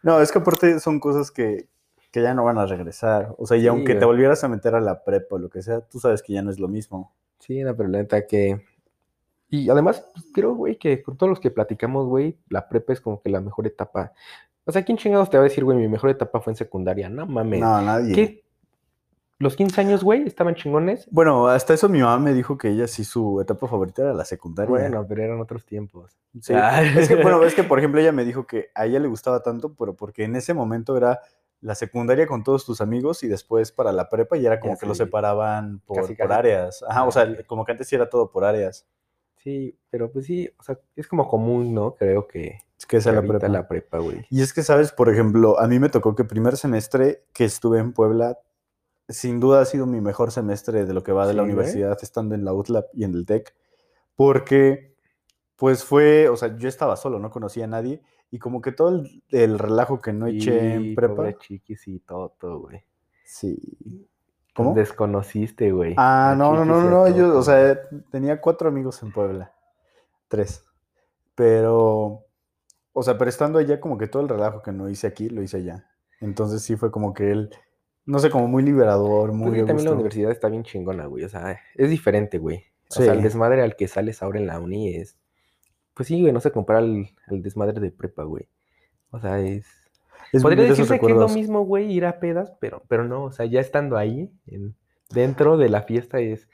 [0.02, 1.68] No, es que aparte son cosas que,
[2.12, 3.36] que ya no van a regresar.
[3.38, 5.62] O sea, y Sí, aunque te volvieras a meter a la prepa o lo que
[5.62, 7.14] sea, tú sabes que ya no es lo mismo.
[7.40, 8.62] Sí, no, pero la neta que...
[9.50, 13.02] Y además, pues, creo, güey, que con todos los que platicamos, güey, la prepa es
[13.02, 14.14] como que la mejor etapa.
[14.66, 17.10] O sea, ¿quién chingados te va a decir, güey, mi mejor etapa fue en secundaria?
[17.10, 17.60] No mames.
[17.60, 18.14] No, nadie.
[18.16, 18.44] ¿Qué?
[19.40, 21.06] ¿Los 15 años, güey, estaban chingones?
[21.12, 24.24] Bueno, hasta eso mi mamá me dijo que ella sí su etapa favorita era la
[24.24, 24.70] secundaria.
[24.70, 26.18] Bueno, pero eran otros tiempos.
[26.40, 26.82] Sí, Ah.
[26.82, 29.42] es que, bueno, es que, por ejemplo, ella me dijo que a ella le gustaba
[29.44, 31.20] tanto, pero porque en ese momento era
[31.60, 34.80] la secundaria con todos tus amigos y después para la prepa y era como Ya
[34.80, 35.06] que lo sé.
[35.06, 36.40] separaban por, Casi, por casi.
[36.40, 36.84] áreas.
[36.88, 37.46] Ajá, Ah, o sea, ok.
[37.46, 38.86] como que antes sí era todo por áreas.
[39.44, 41.96] Sí, pero pues sí, o sea, es como común, ¿no?
[41.96, 43.48] Creo que, Es que es la prepa.
[43.50, 44.26] la prepa, güey.
[44.30, 44.94] Y es que, ¿sabes?
[44.94, 48.40] Por ejemplo, a mí me tocó que primer semestre que estuve en Puebla,
[49.10, 51.98] sin duda ha sido mi mejor semestre de lo que va de la Sí, universidad,
[52.02, 53.54] estando en la UTLAP y en el TEC,
[54.16, 54.96] porque
[55.58, 58.90] pues fue, o sea, yo estaba solo, no conocía a nadie, y como que todo
[58.90, 62.84] el, el relajo que no eché en prepa, pobre chiquis y Toto, güey.
[63.26, 64.08] sí.
[64.56, 64.74] ¿Cómo?
[64.74, 65.96] Desconociste, güey.
[65.98, 67.80] Ah, no, no, no, no, no, yo, o sea,
[68.12, 69.52] tenía cuatro amigos en Puebla,
[70.28, 70.64] tres,
[71.34, 72.26] pero,
[72.94, 75.42] o sea, pero estando allá, como que todo el relajo que no hice aquí, lo
[75.42, 75.88] hice allá.
[76.22, 77.50] Entonces sí fue como que él,
[78.06, 81.24] no sé, como muy liberador, Pues muy a también la universidad está bien chingona, güey.
[81.24, 82.64] O sea, es diferente, güey.
[82.90, 85.18] O sea, el desmadre al que sales ahora en la uni es.
[85.96, 88.48] Pues sí, güey, no se compara al, al desmadre de prepa, güey.
[89.10, 89.66] O sea, es.
[90.34, 93.32] Es Podría decirse que es lo mismo, güey, ir a pedas, pero, pero no, o
[93.32, 94.76] sea, ya estando ahí, en-
[95.12, 96.50] dentro de la fiesta es,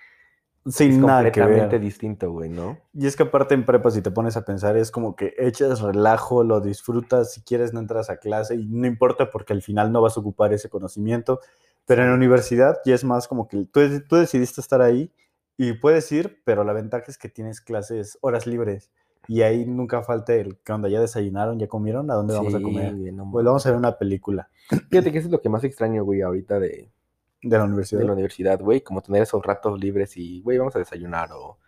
[0.67, 1.81] Sin es nada que completamente ver.
[1.81, 2.77] distinto, güey, ¿no?
[2.93, 5.79] Y es que aparte en prepa, si te pones a pensar, es como que echas
[5.81, 9.93] relajo, lo disfrutas, si quieres no entras a clase y no importa porque al final
[9.93, 11.39] no vas a ocupar ese conocimiento.
[11.85, 15.11] Pero en la universidad ya es más como que tú, tú decidiste estar ahí
[15.57, 18.91] y puedes ir, pero la ventaja es que tienes clases, horas libres.
[19.29, 22.59] Y ahí nunca falta el que onda, ya desayunaron, ya comieron, ¿a dónde vamos a
[22.59, 22.95] comer?
[23.13, 24.49] no Pues vamos a ver una película
[24.89, 26.89] Fíjate que eso es lo que más extraño, güey, ahorita de,
[27.43, 28.01] de la de universidad.
[28.01, 31.59] la universidad, güey, como tener esos ratos libres y, güey, vamos a desayunar o,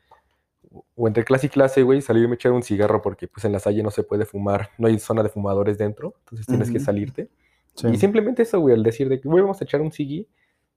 [0.96, 3.60] o entre clase y clase, güey, salirme a echar un cigarro porque pues en la
[3.60, 7.30] salle no se puede fumar, no hay zona de fumadores dentro, entonces tienes que salirte.
[7.76, 7.90] Sí.
[7.90, 10.28] Y simplemente eso, güey, el decir de que, güey, vamos a echar un cigui,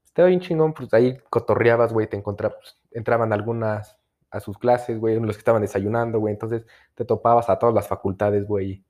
[0.04, 3.96] estaba bien chingón, pues ahí cotorreabas, güey, te encontrabas, entraban algunas
[4.34, 7.86] a sus clases, güey, los que estaban desayunando, güey, entonces te topabas a todas las
[7.88, 8.84] facultades, güey,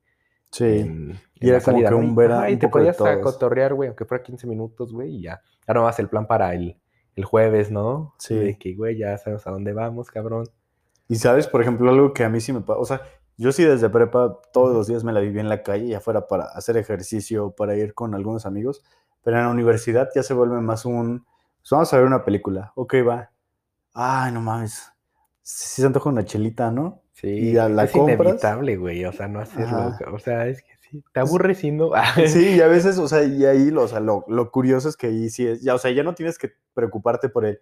[0.51, 0.65] Sí.
[0.65, 3.21] en, Y en era como que un Y- ver a- ajá, y te podías a
[3.21, 5.41] cotorrear, güey, aunque fuera 15 minutos, güey, y ya.
[5.67, 6.81] Ahora más el plan para el,
[7.17, 8.15] el jueves, ¿no?
[8.19, 8.35] Sí.
[8.37, 10.49] De que, güey, ya sabemos a dónde vamos, cabrón.
[11.09, 13.03] Y sabes, por ejemplo, algo que a mí sí me pasa, o sea,
[13.37, 16.29] yo sí desde prepa todos los días me la viví en la calle, ya fuera
[16.29, 18.83] para hacer ejercicio, para ir con algunos amigos,
[19.23, 21.25] pero en la universidad ya se vuelve más un,
[21.59, 23.31] pues vamos a ver una película, ok, va,
[23.93, 24.93] ay, no mames,
[25.45, 27.03] sí se antoja una chelita, ¿no?
[27.13, 28.19] Sí, Y la es compras.
[28.19, 29.99] inevitable, güey, o sea, no hacerlo, Ajá.
[29.99, 31.93] ca- o sea, es que sí, te aburres siendo...
[32.27, 34.97] Sí, y a veces, o sea, y ahí, lo, o sea, lo, lo curioso es
[34.97, 37.61] que ahí sí es, ya, o sea, ya no tienes que preocuparte por el,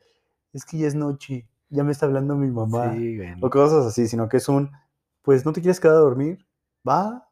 [0.55, 2.95] es que ya es noche, ya me está hablando mi mamá.
[2.95, 3.35] Sí, güey.
[3.43, 4.71] o cosas así, sino que es un,
[5.23, 6.47] pues no te quieres quedar a dormir,
[6.89, 7.29] va,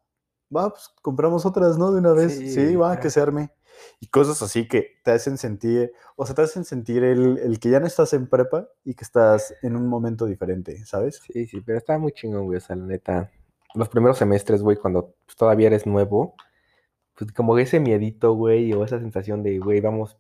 [0.55, 1.91] va, pues compramos otras, ¿no?
[1.93, 3.01] De una vez, sí, Sí, va, ajá.
[3.01, 3.51] que se arme.
[4.01, 7.71] Y cosas así que te hacen sentir, o sea, te hacen sentir el, el que
[7.71, 11.21] ya no estás en prepa y que estás en un momento diferente, ¿sabes?
[11.33, 13.31] Sí, sí, pero estaba muy chingón, güey, o sea, la neta.
[13.75, 16.35] Los primeros semestres, güey, cuando pues, todavía eres nuevo,
[17.17, 20.17] pues como ese miedito, güey, o esa sensación de, güey, vamos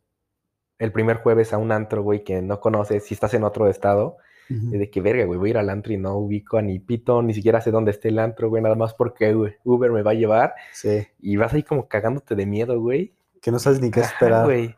[0.79, 4.17] el primer jueves a un antro, güey, que no conoces, si estás en otro estado,
[4.49, 6.81] y de que verga, güey, voy a ir al antro y no ubico a ni
[6.81, 10.03] pito, ni siquiera sé dónde esté el antro, güey, nada más porque, güey, Uber me
[10.03, 13.15] va a llevar Sí, y vas ahí como cagándote de miedo, güey.
[13.41, 14.45] Que no sabes ni qué esperar.
[14.45, 14.75] güey.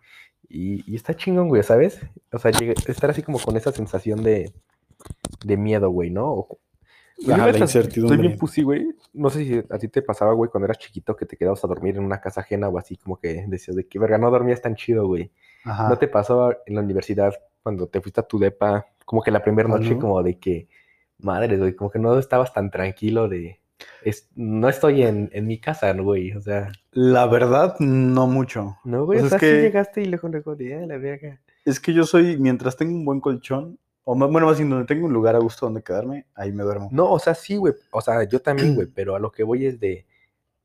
[0.48, 2.00] Y, y está chingón, güey, ¿sabes?
[2.32, 4.52] O sea, llega- estar así como con esa sensación de,
[5.44, 6.30] de miedo, güey, ¿no?
[6.32, 6.58] O-
[7.18, 8.16] Yo Ajá, la incertidumbre.
[8.16, 8.88] Estoy bien pussy, güey.
[9.12, 11.68] No sé si a ti te pasaba, güey, cuando eras chiquito que te quedabas a
[11.68, 14.60] dormir en una casa ajena o así, como que decías de que, verga, no dormías
[14.60, 15.30] tan chido, güey.
[15.64, 15.88] Ajá.
[15.88, 17.32] ¿No te pasó en la universidad
[17.62, 20.00] cuando te fuiste a tu depa, como que la primera noche ¿no?
[20.00, 20.68] como de que,
[21.18, 23.60] madre, güey, como que no estabas tan tranquilo de,
[24.05, 28.78] es- no estoy en, en mi casa, ¿no, güey, o sea, La verdad, no mucho.
[28.85, 31.41] no, güey, O sea, es sí que- llegaste y luego, luego, de, "Ah, la verga.
[31.64, 34.87] Es que yo soy, mientras tengo un buen colchón, o más, bueno, más bien donde
[34.87, 36.89] tengo un lugar a gusto donde quedarme, ahí me duermo.
[36.93, 39.66] No, o sea, sí, güey, o sea, yo también, güey, pero a lo que voy
[39.66, 40.07] es de,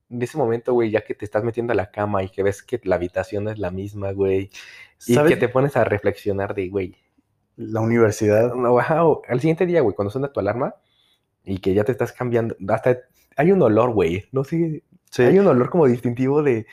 [0.09, 2.63] de ese momento, güey, ya que te estás metiendo a la cama y que ves
[2.63, 4.49] que la habitación es la misma, güey,
[5.05, 5.33] y ¿Sabes?
[5.33, 6.95] que te pones a reflexionar de, güey,
[7.57, 8.53] La universidad.
[8.55, 10.75] No, o al siguiente día, güey, cuando suena tu alarma
[11.47, 12.99] y que ya te estás cambiando, hasta
[13.37, 15.23] hay un olor, güey, no sé, Sí.
[15.23, 16.67] hay un olor como distintivo de,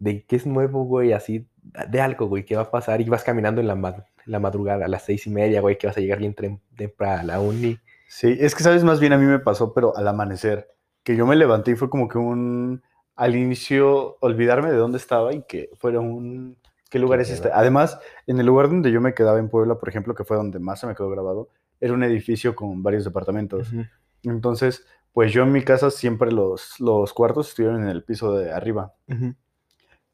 [0.00, 1.46] de que es nuevo, güey, así,
[1.88, 4.86] de algo, güey, que va a pasar y vas caminando en la, ma- la madrugada
[4.86, 6.34] a las seis y media, güey, que vas a llegar bien
[6.76, 7.78] temprano a la uni.
[8.08, 10.68] Sí, es que sabes, más bien a mí me pasó, pero al amanecer,
[11.04, 12.82] que yo me levanté y fue como que un,
[13.14, 16.56] al inicio, olvidarme de dónde estaba y que fuera un,
[16.90, 17.50] ¿qué lugar es este?
[17.52, 20.58] Además, en el lugar donde yo me quedaba en Puebla, por ejemplo, que fue donde
[20.58, 21.48] más se me quedó grabado,
[21.82, 23.72] era un edificio con varios departamentos.
[23.72, 23.84] Ujú.
[24.22, 28.52] Entonces, pues yo en mi casa siempre los, los cuartos estuvieron en el piso de
[28.52, 28.94] arriba.
[29.08, 29.34] Ujú.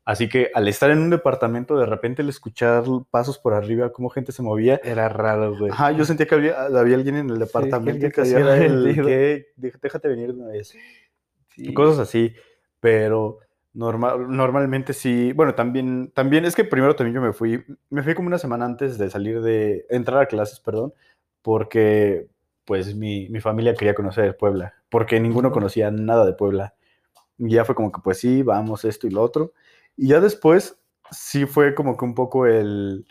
[0.04, 4.08] Así que al estar en un departamento, de repente el escuchar pasos por arriba, cómo
[4.08, 5.70] gente se movía, Era raro, güey.
[5.70, 9.52] Ajá, yo sentía que había, había alguien en el departamento alguien que era el que
[9.58, 10.74] "Dej- déjate venir de una vez.
[11.48, 12.32] Sí, Cosas así,
[12.80, 13.40] pero
[13.74, 15.34] normal, normalmente sí.
[15.34, 18.64] Bueno, también, también es que primero también yo me fui, me fui como una semana
[18.64, 20.94] antes de salir de, entrar a clases, perdón,
[21.48, 22.28] porque
[22.66, 26.74] pues mi, mi familia quería conocer Puebla, porque ninguno conocía nada de Puebla.
[27.38, 29.54] Y ya fue como que pues sí, vamos esto y lo otro.
[29.96, 30.78] Y ya después
[31.10, 33.06] sí fue como que un poco el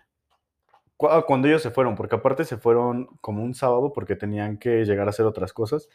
[1.09, 4.85] ah, cuando ellos se fueron, porque aparte se fueron como un sábado porque tenían que
[4.85, 5.89] llegar a hacer otras cosas.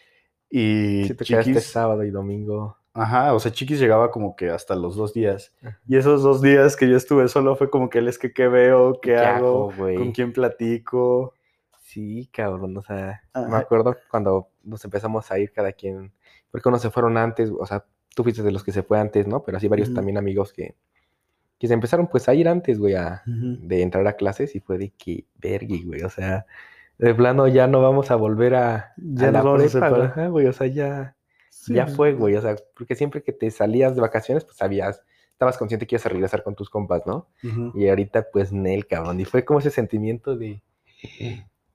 [0.51, 2.77] Y Sí te Chiquis, sábado y domingo.
[2.93, 5.55] ajá, o sea, Chiquis llegaba como que hasta los dos días.
[5.87, 8.49] Y esos dos días que yo estuve solo fue como que él es que qué
[8.49, 11.35] veo, qué, ¿Qué hago, hago, con quién platico.
[11.93, 13.59] Sí, cabrón, o sea, me Ajá.
[13.59, 16.11] acuerdo cuando nos empezamos a ir cada quien,
[16.51, 17.85] porque unos se fueron antes, o sea,
[18.15, 19.43] tú fuiste de los que se fue antes, ¿no?
[19.43, 20.75] Pero así varios también amigos que,
[21.59, 24.79] que se empezaron pues a ir antes, güey, a, de entrar a clases y fue
[24.79, 26.47] de que, vergui, güey, o sea,
[26.97, 30.47] de plano ya no vamos a volver a, Ya a la prepa, güey, ajá, güey,
[30.47, 31.17] o sea, ya,
[31.69, 31.95] ya Sí.
[31.95, 35.87] fue, güey, o sea, porque siempre que te salías de vacaciones, pues sabías, estabas consciente
[35.87, 37.29] que ibas a regresar con tus compas, ¿no?
[37.75, 40.63] Y ahorita, pues, Nel, cabrón, y fue como ese sentimiento de...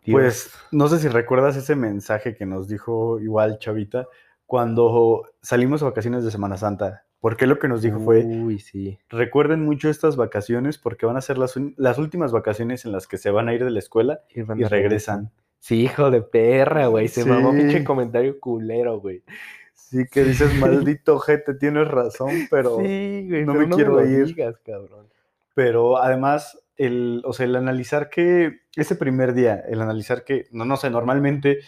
[0.08, 0.20] Dios.
[0.20, 4.08] Pues no sé si recuerdas ese mensaje que nos dijo igual Chavita
[4.48, 7.04] cuando salimos a vacaciones de Semana Santa.
[7.20, 8.98] Porque lo que nos dijo fue, Uy, sí.
[9.10, 13.18] recuerden mucho estas vacaciones porque van a ser las, las últimas vacaciones en las que
[13.18, 15.32] se van a ir de la escuela Y regresan.
[15.60, 17.08] Sí, hijo de perra, güey.
[17.08, 17.84] Se mamó pinche Sí.
[17.84, 19.24] comentario culero, güey.
[19.74, 23.46] Sí, que dices, maldito gente, tienes razón, pero, sí, güey.
[23.46, 24.26] no pero me quiero lo ir.
[24.28, 25.08] digas, cabrón.
[25.56, 30.66] pero además, el, o sea, el analizar que ese primer día, el analizar que, no,
[30.66, 31.60] no sé, normalmente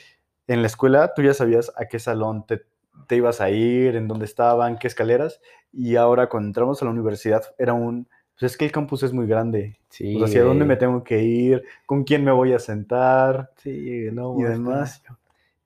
[0.47, 2.62] en la escuela tú ya sabías a qué salón te,
[3.07, 5.41] te ibas a ir, en dónde estaban, qué escaleras,
[5.72, 8.07] y ahora cuando entramos a la universidad era un,
[8.39, 10.16] pues es que el campus es muy grande, Sí.
[10.16, 14.10] o sea, hacia dónde me tengo que ir, con quién me voy a sentar, Sí,
[14.12, 14.36] no.
[14.39, 15.01] y demás.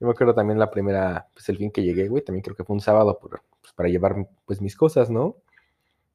[0.00, 2.22] Yo me acuerdo también la primera, pues el fin que llegué, güey.
[2.22, 5.36] También creo que fue un sábado por, pues, para llevar, pues, mis cosas, ¿no?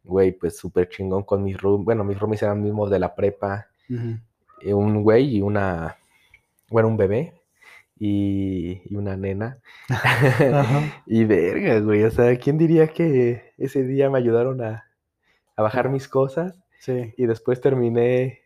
[0.03, 1.85] Güey, pues súper chingón con mis roomies.
[1.85, 3.67] Bueno, mis roomies eran mismos de la prepa.
[4.61, 5.97] eh, un güey y una,
[6.69, 7.33] bueno, un bebé
[7.97, 9.59] y, y una nena.
[11.05, 14.85] Y verga, güey, o sea, ¿quién diría que ese día me ayudaron a,
[15.55, 17.13] a bajar mis cosas Sí.
[17.17, 18.43] y después terminé,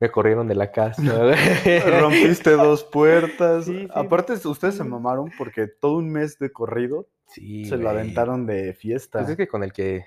[0.00, 1.02] me corrieron de la casa?
[2.00, 3.66] Rompiste dos puertas.
[3.66, 7.88] Sí, sí, Aparte, ustedes se mamaron porque todo un mes de corrido Sí, se lo
[7.88, 9.20] aventaron de fiesta.
[9.20, 10.04] Pues es que con el que,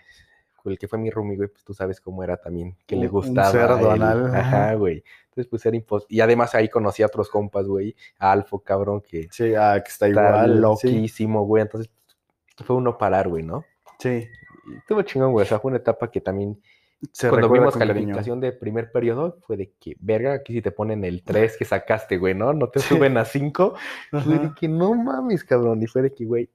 [0.74, 3.07] el que fue mi roomie, güey, pues tú sabes cómo era también, que le Un-
[3.07, 3.51] un gustaba.
[3.51, 4.74] cerdo anal, ajá.
[4.76, 5.03] Güey.
[5.26, 6.16] Entonces, pues era imposible.
[6.16, 7.95] Y además ahí conocí a otros compas, güey.
[8.20, 10.53] A Alfo, cabrón, que Sí, ah, que está está igual.
[10.80, 10.88] sí.
[10.88, 11.61] loquísimo, güey.
[11.63, 11.91] Entonces,
[12.63, 13.66] fue uno parar, güey, ¿no?
[13.99, 14.28] Sí.
[14.68, 15.45] Y estuvo chingón, güey.
[15.45, 16.61] O sea, fue una etapa que también,
[17.11, 17.93] Se cuando vimos cariño.
[17.93, 21.66] calificación de primer periodo, fue de que, verga, aquí si te ponen el 3 que
[21.66, 22.53] sacaste, güey, ¿no?
[22.53, 22.95] No te Sí.
[22.95, 23.76] suben a 5.
[24.11, 25.82] Fue de que, no mames, cabrón.
[25.84, 26.49] Y fue de que, güey,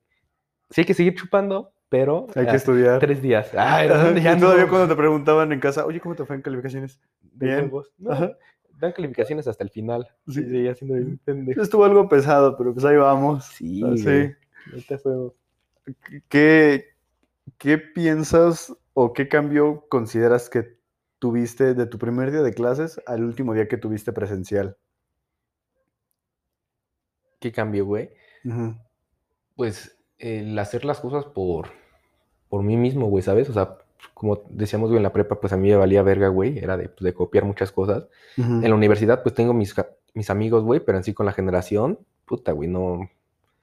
[0.71, 2.99] sí hay que seguir chupando, pero Hay que ah, estudiar.
[3.01, 3.51] tres días.
[3.55, 3.89] Ay,
[4.23, 6.99] ya todavía cuando te preguntaban en casa, oye, ¿cómo te fue en calificaciones?
[7.35, 7.71] Bien.
[7.99, 8.33] No,
[8.79, 10.09] dan calificaciones hasta el final.
[10.29, 10.43] Sí.
[10.43, 11.19] Sí, haciendo.
[11.61, 13.45] Estuvo algo pesado, pero pues ahí vamos.
[13.45, 14.35] Sí, güey.
[14.73, 15.33] Neta fue-
[16.29, 16.85] ¿Qué,
[17.59, 20.79] ¿Qué piensas o qué cambio consideras que
[21.19, 24.77] tuviste de tu primer día de clases al último día que tuviste presencial?
[27.41, 28.11] ¿Qué cambio, güey?
[29.57, 31.69] Pues el hacer las cosas por,
[32.51, 33.49] por mí mismo, güey, ¿sabes?
[33.49, 33.79] O sea,
[34.13, 36.89] como decíamos, güey, en la prepa, pues a mí me valía verga, güey, era de,
[36.91, 38.09] pues, de copiar muchas cosas.
[38.37, 38.55] Ujú.
[38.55, 39.75] En la universidad, pues tengo mis,
[40.29, 43.09] amigos, güey, pero en sí con la generación, puta, güey, no,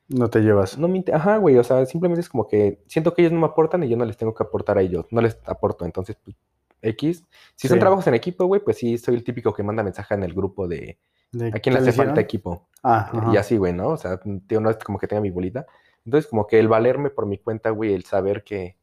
[0.07, 0.77] No te llevas.
[0.79, 3.45] no me Ajá, güey, o sea, simplemente es como que siento que ellos no me
[3.45, 6.35] aportan y yo no les tengo que aportar a ellos, no les aporto, entonces, pues,
[6.81, 7.23] X.
[7.55, 10.23] Si son trabajos en equipo, güey, pues sí, soy el típico que manda mensaje en
[10.23, 10.97] el grupo de
[11.31, 12.67] ¿De a quién le hace falta equipo.
[12.83, 13.39] Ah, Y ajá.
[13.39, 13.89] así, güey, ¿no?
[13.89, 15.65] O sea, tío, no es como que tenga mi bolita.
[16.07, 18.77] Entonces, como que el valerme por mi cuenta, güey, el saber que,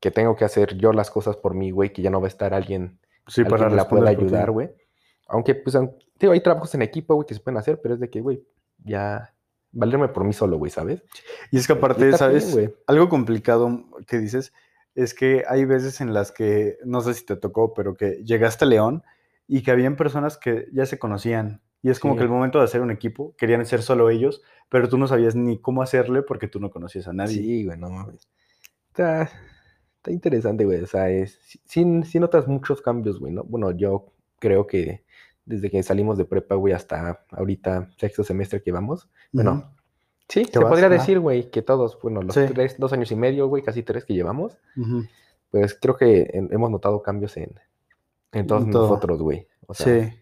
[0.00, 2.28] que tengo que hacer yo las cosas por mí, güey, que ya no va a
[2.28, 4.70] estar alguien, Sí, alguien para que la pueda ayudar, güey.
[5.28, 5.76] Aunque, pues,
[6.16, 8.42] tío, hay trabajos en equipo, güey, que se pueden hacer, pero es de que, güey,
[8.82, 9.34] ya
[9.72, 11.02] valerme por mí solo, güey, ¿sabes?
[11.50, 12.56] Y es que aparte, bien, ¿sabes?
[12.86, 14.54] Algo complicado que dices
[14.94, 18.64] es que hay veces en las que, no sé si te tocó, pero que llegaste
[18.64, 19.02] a León
[19.46, 21.60] y que habían personas que ya se conocían.
[21.82, 22.18] Y es como Sí.
[22.18, 25.34] que el momento de hacer un equipo, querían ser solo ellos, pero tú no sabías
[25.34, 27.34] ni cómo hacerle porque tú no conocías a nadie.
[27.36, 28.28] Sí, güey, no mames.
[28.88, 29.22] Está,
[29.96, 30.80] está interesante, güey.
[30.82, 33.42] O sea, es, sí, sí- notas muchos cambios, güey, ¿no?
[33.44, 35.04] Bueno, yo creo que
[35.44, 39.10] desde que salimos de prepa, güey, hasta ahorita, sexto semestre que vamos.
[39.32, 39.74] Bueno,
[40.28, 40.68] sí, ¿Qué se vas?
[40.68, 42.42] podría decir, güey, que todos, bueno, los Sí.
[42.54, 44.56] tres, dos años y medio, güey, casi tres que llevamos,
[45.50, 47.58] pues creo que en- hemos notado cambios en,
[48.32, 49.48] en todos En nosotros, güey.
[49.66, 50.16] O sea, Sí.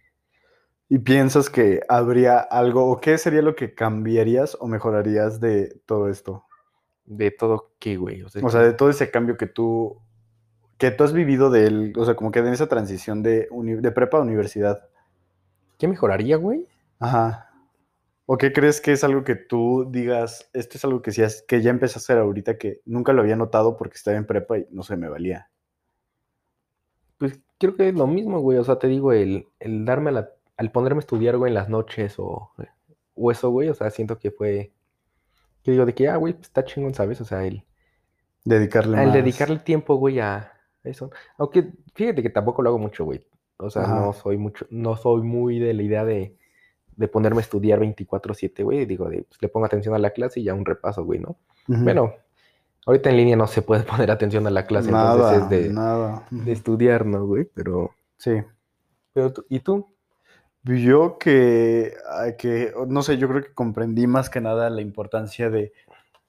[0.91, 6.09] ¿Y piensas que habría algo, o qué sería lo que cambiarías o mejorarías de todo
[6.11, 6.45] esto?
[7.07, 8.23] de todo, ¿qué, güey?
[8.23, 9.99] O sea, O sea, de todo ese cambio que tú,
[10.79, 13.77] que tú has vivido de él, o sea, como que en esa transición de, uni-
[13.81, 14.89] de prepa a universidad.
[15.79, 16.67] ¿qué mejoraría, güey?
[16.99, 17.51] Ajá.
[18.27, 21.63] ¿O qué crees que es algo que tú digas, esto es algo que, sí que
[21.63, 24.67] ya empecé a hacer ahorita, que nunca lo había notado porque estaba en prepa y
[24.71, 25.51] no se me valía?
[27.19, 28.59] Pues creo que es lo mismo, güey.
[28.59, 30.31] O sea, te digo, el, el darme la,
[30.61, 32.53] al ponerme a estudiar, güey, en las noches o,
[33.15, 33.71] o eso, güey.
[33.71, 34.73] O sea, siento que fue.
[35.63, 37.19] Que digo, de que, ah, güey, pues está chingón, ¿sabes?
[37.21, 37.65] O sea, el,
[38.45, 39.15] Dedicarle el más.
[39.15, 40.53] dedicarle tiempo, güey, a
[40.85, 41.11] eso.
[41.39, 43.27] Aunque fíjate que tampoco lo hago mucho, güey.
[43.59, 44.01] O sea, Ajá.
[44.01, 46.37] no soy mucho, no soy muy de la idea de,
[46.97, 48.85] de ponerme a estudiar 24/7, güey.
[48.87, 51.37] Digo, de, pues, le pongo atención a la clase y ya un repaso, güey, ¿no?
[51.69, 52.13] Bueno,
[52.87, 55.73] ahorita en línea no se puede poner atención a la clase, nada, entonces es de,
[55.73, 56.27] nada.
[56.31, 57.45] de estudiar, ¿no, güey?
[57.55, 58.43] Pero, Sí.
[59.13, 59.87] pero ¿y tú?
[60.65, 65.49] Yo que, ah, que, no sé, yo creo que comprendí más que nada la importancia
[65.49, 65.73] de,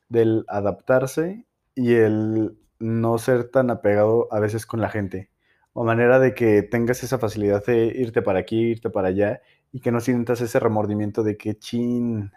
[0.10, 5.30] del adaptarse y el no ser tan apegado a veces con la gente.
[5.74, 9.80] O manera de que tengas esa facilidad de irte para aquí, irte para allá y
[9.80, 12.32] que no sientas ese remordimiento de que chin,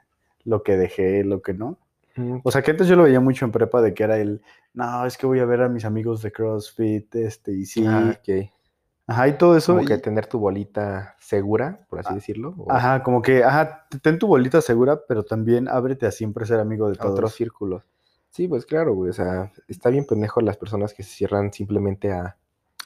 [0.44, 1.78] lo que dejé, lo que no.
[2.16, 4.42] Mm, O sea, que antes yo lo veía mucho en prepa de que era el,
[4.72, 7.84] no, es que voy a ver a mis amigos de CrossFit, este, y sí.
[7.86, 8.16] Ah.
[9.06, 9.74] Ajá, y todo eso.
[9.74, 12.54] Como que y- tener tu bolita segura, por así Ah, decirlo.
[12.58, 16.58] o Ajá, como que, ajá, ten tu bolita segura, pero también ábrete a siempre ser
[16.60, 17.34] amigo de a otros todos.
[17.34, 17.84] círculos.
[18.30, 19.10] Sí, pues claro, güey.
[19.10, 22.36] O sea, está bien pendejo las personas que se cierran simplemente a.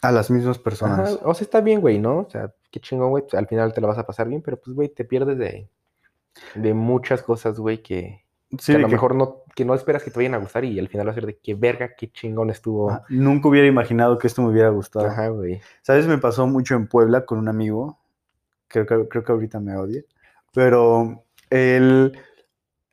[0.02, 1.18] A las mismas Ajá, personas.
[1.24, 2.18] o sea, está bien, güey, ¿no?
[2.18, 3.22] O sea, qué chingón, güey.
[3.22, 5.68] pues, al final te la vas a pasar bien, pero pues, güey, te pierdes de,
[6.54, 8.24] de muchas cosas, güey, que,
[8.58, 10.64] Sí, que a lo que, mejor no, que no esperas que te vayan a gustar
[10.64, 13.02] y al final va a ser de qué verga, qué chingón estuvo.
[13.08, 15.06] nunca hubiera imaginado que esto me hubiera gustado.
[15.06, 15.60] Ajá, güey.
[15.82, 16.06] ¿Sabes?
[16.06, 17.98] Me pasó mucho en Puebla con un amigo.
[18.68, 20.04] Creo que, creo que ahorita me odia.
[20.54, 22.16] Pero él,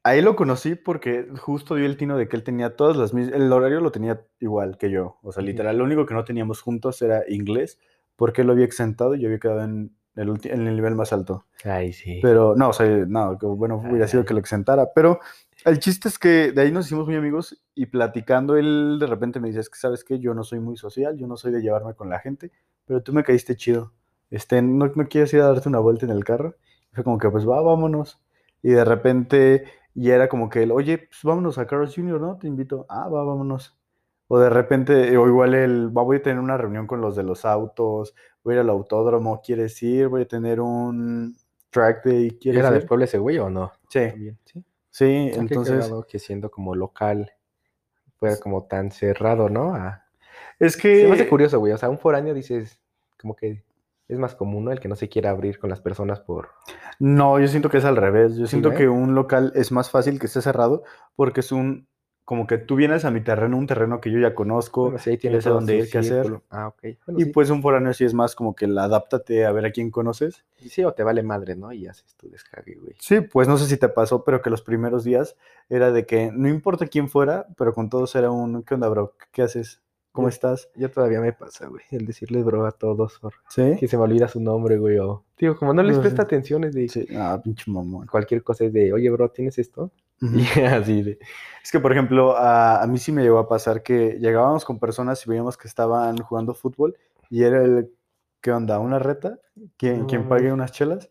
[0.01, 3.35] ahí lo conocí porque justo dio el tino de que él tenía todas las mismas.
[3.35, 5.19] El horario lo tenía igual que yo.
[5.21, 7.77] O sea, literal, lo único que no teníamos juntos era inglés,
[8.15, 11.13] porque él lo había exentado y yo había quedado en el, en el nivel más
[11.13, 11.45] alto.
[11.63, 12.21] Ay, sí.
[12.23, 14.87] Pero no, o sea, no, bueno, hubiera sido que lo exentara.
[14.95, 15.19] Pero
[15.65, 19.39] el chiste es que de ahí nos hicimos muy amigos y platicando, él de repente
[19.39, 21.61] me dice, es que sabes que yo no soy muy social, yo no soy de
[21.61, 22.51] llevarme con la gente,
[22.85, 23.91] pero tú me caíste chido.
[24.29, 26.55] Este, ¿no, no quieres ir a darte una vuelta en el carro?
[26.91, 28.19] Y fue como que, pues va, vámonos.
[28.61, 32.37] Y de repente ya era como que, él, oye, pues vámonos a Carlos Jr., ¿no?
[32.37, 32.85] Te invito.
[32.89, 33.75] Ah, va, vámonos.
[34.27, 37.23] O de repente, o igual el, va, voy a tener una reunión con los de
[37.23, 40.07] los autos, voy a ir al autódromo, ¿quieres ir?
[40.07, 41.35] Voy a tener un
[41.69, 42.75] track day, ¿quieres ¿Era ir?
[42.75, 43.71] del pueblo ese güey o no?
[43.89, 44.63] Sí, También, sí.
[44.97, 47.31] Sí, Ah, qué entonces, que siendo como local
[48.17, 49.75] fuera como tan cerrado, ¿no?
[49.75, 50.05] A-
[50.59, 51.73] es Se me hace que, curioso, güey.
[51.73, 52.79] O sea, un foráneo dices,
[53.19, 53.63] como que
[54.07, 54.71] es más común, ¿no?
[54.71, 56.49] El que no se quiera abrir con las personas por.
[56.99, 58.75] no, yo siento que es al revés, yo siento ¿eh?
[58.75, 60.83] que un local es más fácil que esté cerrado
[61.15, 61.87] porque es un,
[62.25, 65.11] como que tú vienes a mi terreno, un terreno que yo ya conozco, Bueno, sí,
[65.11, 66.41] que tiene ya sé dónde ir, qué hacer.
[66.49, 66.81] Ah, ok.
[67.05, 67.29] Bueno, y sí.
[67.31, 70.43] pues un foráneo sí es más como que el adáptate a ver a quién conoces.
[70.59, 71.71] Y sí, o te vale madre, ¿no?
[71.71, 72.95] Y haces tu descargue, güey.
[72.99, 75.35] Sí, pues no sé si te pasó, pero que los primeros días
[75.69, 79.13] era de que no importa quién fuera, pero con todos era un, ¿qué onda, bro?
[79.31, 79.81] ¿Qué haces?
[80.11, 80.69] ¿Cómo Yo- estás?
[80.75, 81.83] Yo todavía me pasa, güey.
[81.91, 83.19] El decirle bro a todos,
[83.49, 83.75] ¿Sí?
[83.79, 84.97] que se me olvida su nombre, güey.
[84.97, 88.07] O, digo, como no les presta atención, es de Sí, ah, pinche mamón.
[88.07, 89.91] cualquier cosa, es de, oye, bro, ¿tienes esto?
[90.71, 91.19] Así de...
[91.63, 94.79] Es que, por ejemplo, a, a mí sí me llegó a pasar que llegábamos con
[94.79, 96.95] personas y veíamos que estaban jugando fútbol
[97.29, 97.91] y era el,
[98.41, 98.79] ¿qué onda?
[98.79, 99.39] ¿Una reta?
[99.77, 101.09] ¿Quién, quién pague unas chelas?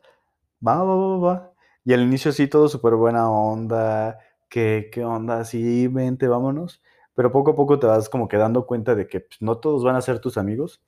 [0.66, 1.52] Va, va, va, va.
[1.84, 5.44] Y al inicio sí, todo súper buena onda, que, ¿qué onda?
[5.44, 6.82] Sí, vente, vámonos.
[7.14, 9.84] Pero poco a poco te vas como que dando cuenta de que pues, no todos
[9.84, 10.82] van a ser tus amigos,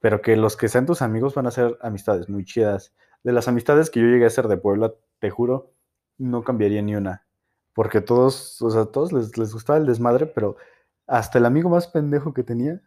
[0.00, 2.94] pero que los que sean tus amigos van a ser amistades muy chidas.
[3.22, 5.72] De las amistades que yo llegué a hacer de Puebla, te juro,
[6.18, 7.26] no cambiaría ni una.
[7.72, 10.56] Porque todos, o sea, todos les, les gustaba el desmadre, pero
[11.06, 12.80] hasta el amigo más pendejo que tenía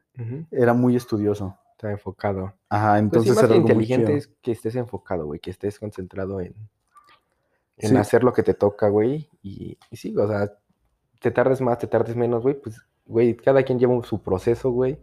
[0.52, 1.58] era muy estudioso.
[1.72, 2.54] Está enfocado.
[2.70, 5.40] Ajá, Pues sí, entonces más era que algo muy inteligente es que estés enfocado, güey,
[5.40, 6.54] que estés concentrado en,
[7.78, 7.96] en Sí.
[7.98, 9.30] hacer lo que te toca, güey.
[9.42, 10.54] Y, y sí, o sea,
[11.20, 15.00] te tardes más, te tardes menos, güey, pues, güey, cada quien lleva su proceso, güey.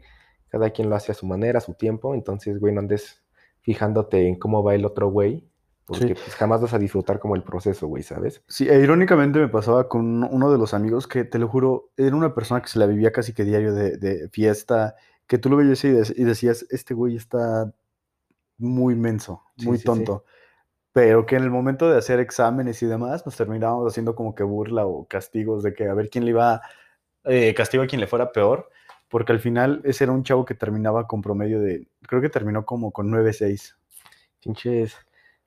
[0.48, 2.14] Cada quien lo hace a su manera, a su tiempo.
[2.14, 3.22] Entonces, güey, no andes
[3.60, 5.49] fijándote en cómo va el otro güey.
[5.90, 6.14] Porque Sí.
[6.14, 8.44] pues, jamás vas a disfrutar como el proceso, güey, ¿sabes?
[8.46, 12.14] Sí, e irónicamente me pasaba con uno de los amigos que, te lo juro, era
[12.14, 14.94] una persona que se la vivía casi que diario de, de fiesta,
[15.26, 17.74] que tú lo veías y, de- y decías, este güey está
[18.56, 19.84] muy menso, muy sí, sí.
[19.86, 20.24] tonto.
[20.92, 24.44] Pero que en el momento de hacer exámenes y demás, nos terminábamos haciendo como que
[24.44, 26.60] burla o castigos de que a ver quién le iba,
[27.24, 28.68] eh, castigo a quien le fuera peor,
[29.08, 32.64] porque al final ese era un chavo que terminaba con promedio de, creo que terminó
[32.64, 33.76] como con 9-6.
[34.40, 34.96] Pinches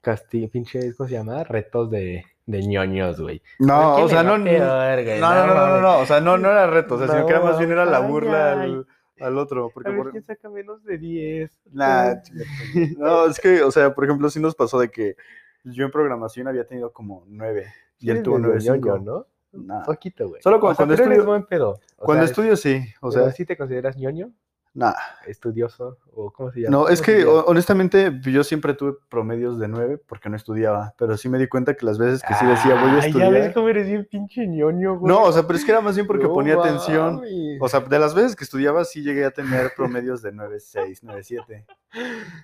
[0.03, 1.43] casti pinches, ¿cómo se llama?
[1.43, 3.41] Retos de, de ñoños, güey.
[3.59, 6.37] No, A ver, ¿quién o sea, no, no, no, no, no, no, o sea, no,
[6.37, 8.85] no era reto, o sea, sino que era más bien era la No, burla al,
[9.19, 11.51] al otro, porque A ver por- quién saca menos de 10.
[11.71, 12.15] Nah,
[12.97, 15.15] no, es que, o sea, por ejemplo, sí nos pasó de que
[15.63, 17.67] yo en programación había tenido como nueve
[17.99, 18.79] y él tuvo medio 9.5.
[18.85, 19.27] ñoño, ¿no?
[19.53, 19.83] Nah.
[19.83, 20.41] Poquito, güey.
[20.41, 21.79] Solo cu- O sea, cuando estudio- buen pedo.
[21.97, 24.31] O Cuando sea, estudio sí, o sea, ¿sí te consideras ñoño?
[24.73, 24.93] Nah.
[25.27, 25.97] ¿Estudioso?
[26.15, 26.71] ¿O cómo se llama?
[26.77, 30.93] No, es ¿Cómo se que honestamente yo siempre tuve promedios de nueve porque no estudiaba,
[30.97, 33.07] pero sí me di cuenta que las veces que sí decía voy a Ay, Ya
[33.07, 33.31] estudiar.
[33.31, 35.13] ves cómo eres bien pinche ñoño, güey.
[35.13, 37.15] No, o sea, pero es que era más bien porque No ponía atención.
[37.15, 37.57] mames.
[37.61, 41.65] O sea, de las veces que estudiaba sí llegué a tener promedios de 9.6, 9.7.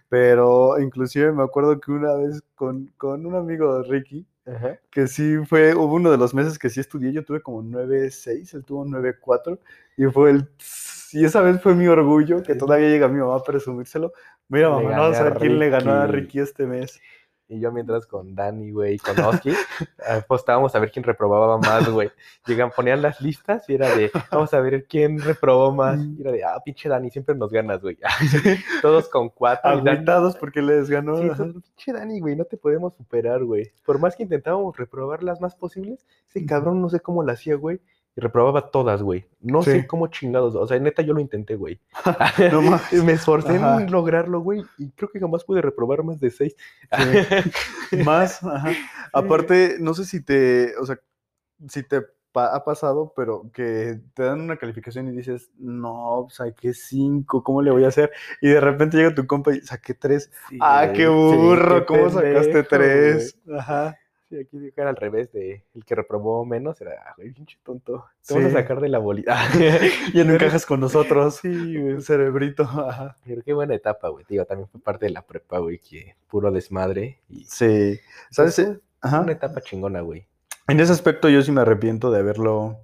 [0.09, 4.25] Pero inclusive me acuerdo que una vez con, con un amigo Ricky,
[4.55, 4.79] Ajá.
[4.89, 8.53] que sí fue, hubo uno de los meses que sí estudié, yo tuve como 9.6,
[8.55, 9.59] él tuvo 9.4
[9.97, 10.47] y fue el...
[11.11, 14.13] Y esa vez fue mi orgullo, que todavía llega mi mamá a presumírselo.
[14.47, 16.07] Mira, mamá, no vas a ver quién le ganó a.
[16.07, 16.99] Ricky este mes.
[17.51, 19.51] Y yo mientras con Dani, güey, con Oski,
[20.07, 22.11] apostábamos a ver quién reprobaba más, güey.
[22.45, 25.99] Llegan, ponían las listas y era de, vamos a ver quién reprobó más.
[25.99, 27.97] Y era de, ah, pinche Dani, siempre nos ganas, güey.
[28.83, 29.67] Todos con cuatro.
[29.67, 31.17] Agüitados porque les ganó.
[31.17, 31.27] Sí,
[31.75, 33.71] pinche Dani, güey, no te podemos superar, güey.
[33.83, 37.55] Por más que intentábamos reprobar las más posibles, ese cabrón no sé cómo lo hacía,
[37.55, 37.81] güey.
[38.19, 39.25] Y reprobaba todas, güey.
[39.39, 39.71] No Sí.
[39.71, 40.53] sé cómo chingados.
[40.55, 41.79] O sea, neta, yo lo intenté, güey.
[42.53, 42.91] No más.
[43.05, 43.81] Me esforcé Ajá.
[43.81, 44.61] en lograrlo, güey.
[44.77, 46.55] Y creo que jamás pude reprobar más de seis.
[48.05, 48.71] Más, ajá.
[49.13, 50.99] Aparte, no sé si te, o sea,
[51.67, 52.01] si te
[52.31, 57.61] pa- ha pasado, pero que te dan una calificación y dices, no, saqué cinco, ¿cómo
[57.61, 58.11] le voy a hacer?
[58.41, 60.31] Y de repente llega tu compa y saqué tres.
[60.49, 63.37] Sí, ah, qué burro, qué ¿cómo sacaste tres?
[63.57, 63.97] Ajá.
[64.29, 66.79] Sí, aquí era al revés de el que reprobó menos.
[66.81, 68.05] Era, ah, güey, pinche tonto.
[68.27, 68.57] Te vamos Sí.
[68.57, 69.35] a sacar de la bolita.
[70.13, 71.35] Ya no encajas con nosotros.
[71.41, 72.01] Sí, güey.
[72.01, 72.63] Cerebrito.
[72.63, 73.15] Ajá.
[73.25, 74.25] Pero qué buena etapa, güey.
[74.29, 77.19] Digo, también fue parte de la prepa, güey, que puro desmadre.
[77.27, 77.99] Y Sí.
[78.29, 78.55] ¿Sabes?
[78.55, 79.21] Pues fue Ajá.
[79.21, 80.27] una etapa chingona, güey.
[80.67, 82.77] En ese aspecto yo sí me arrepiento de haberlo,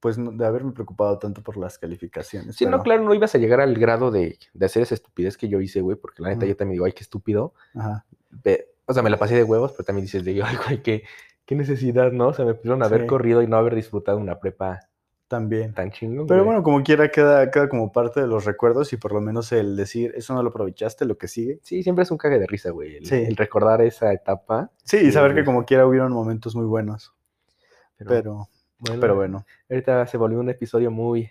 [0.00, 2.56] pues, de haberme preocupado tanto por las calificaciones.
[2.56, 5.48] Sí, no, claro, no ibas a llegar al grado de, de hacer esa estupidez que
[5.48, 7.52] yo hice, güey, porque la neta yo también digo, ay, qué estúpido.
[7.74, 8.06] Ajá.
[8.30, 11.04] Ve- O sea, me la pasé de huevos, pero también dices, de, ay, güey, qué,
[11.44, 12.28] qué necesidad, ¿no?
[12.28, 13.06] O sea, me pudieron haber Sí.
[13.06, 14.80] corrido y no haber disfrutado una prepa
[15.28, 15.74] También.
[15.74, 16.46] tan chingón, Pero güey.
[16.46, 19.76] bueno, como quiera, queda, queda como parte de los recuerdos y por lo menos el
[19.76, 21.60] decir, eso no lo aprovechaste, lo que sigue.
[21.62, 22.96] Sí, siempre es un cague de risa, güey.
[22.96, 23.14] El, Sí.
[23.16, 24.70] el recordar esa etapa.
[24.84, 27.12] Sí, y saber que como quiera hubieron momentos muy buenos.
[27.98, 29.46] Pero, Pero, bueno, pero bueno.
[29.68, 31.30] Ahorita se volvió un episodio muy,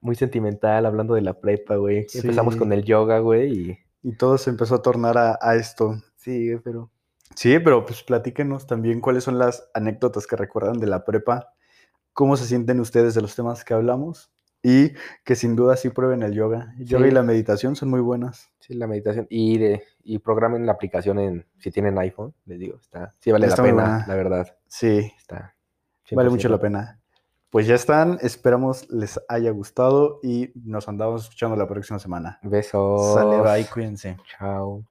[0.00, 2.06] muy sentimental, hablando de la prepa, güey.
[2.14, 2.58] Empezamos Sí.
[2.60, 3.78] con el yoga, güey, y...
[4.00, 5.96] Y todo se empezó a tornar a, a esto.
[6.18, 6.90] Sí, pero...
[7.34, 11.52] Sí, pero pues platíquenos también cuáles son las anécdotas que recuerdan de la prepa,
[12.12, 14.30] cómo se sienten ustedes de los temas que hablamos
[14.62, 14.92] y
[15.24, 16.74] que sin duda sí prueben el yoga.
[16.78, 17.14] El yoga y Sí.
[17.14, 18.50] la meditación son muy buenas.
[18.60, 19.26] Sí, la meditación.
[19.30, 23.46] Y, de, y programen la aplicación en, si tienen iPhone, les digo, está, sí vale
[23.46, 24.56] Está la pena, la verdad.
[24.66, 25.54] Sí, Está.
[26.12, 26.60] vale mucho la 100%.
[26.60, 27.00] pena.
[27.50, 32.38] Pues ya están, esperamos les haya gustado y nos andamos escuchando la próxima semana.
[32.42, 33.14] Besos.
[33.14, 34.16] Sale, bye, cuídense.
[34.38, 34.82] Chao.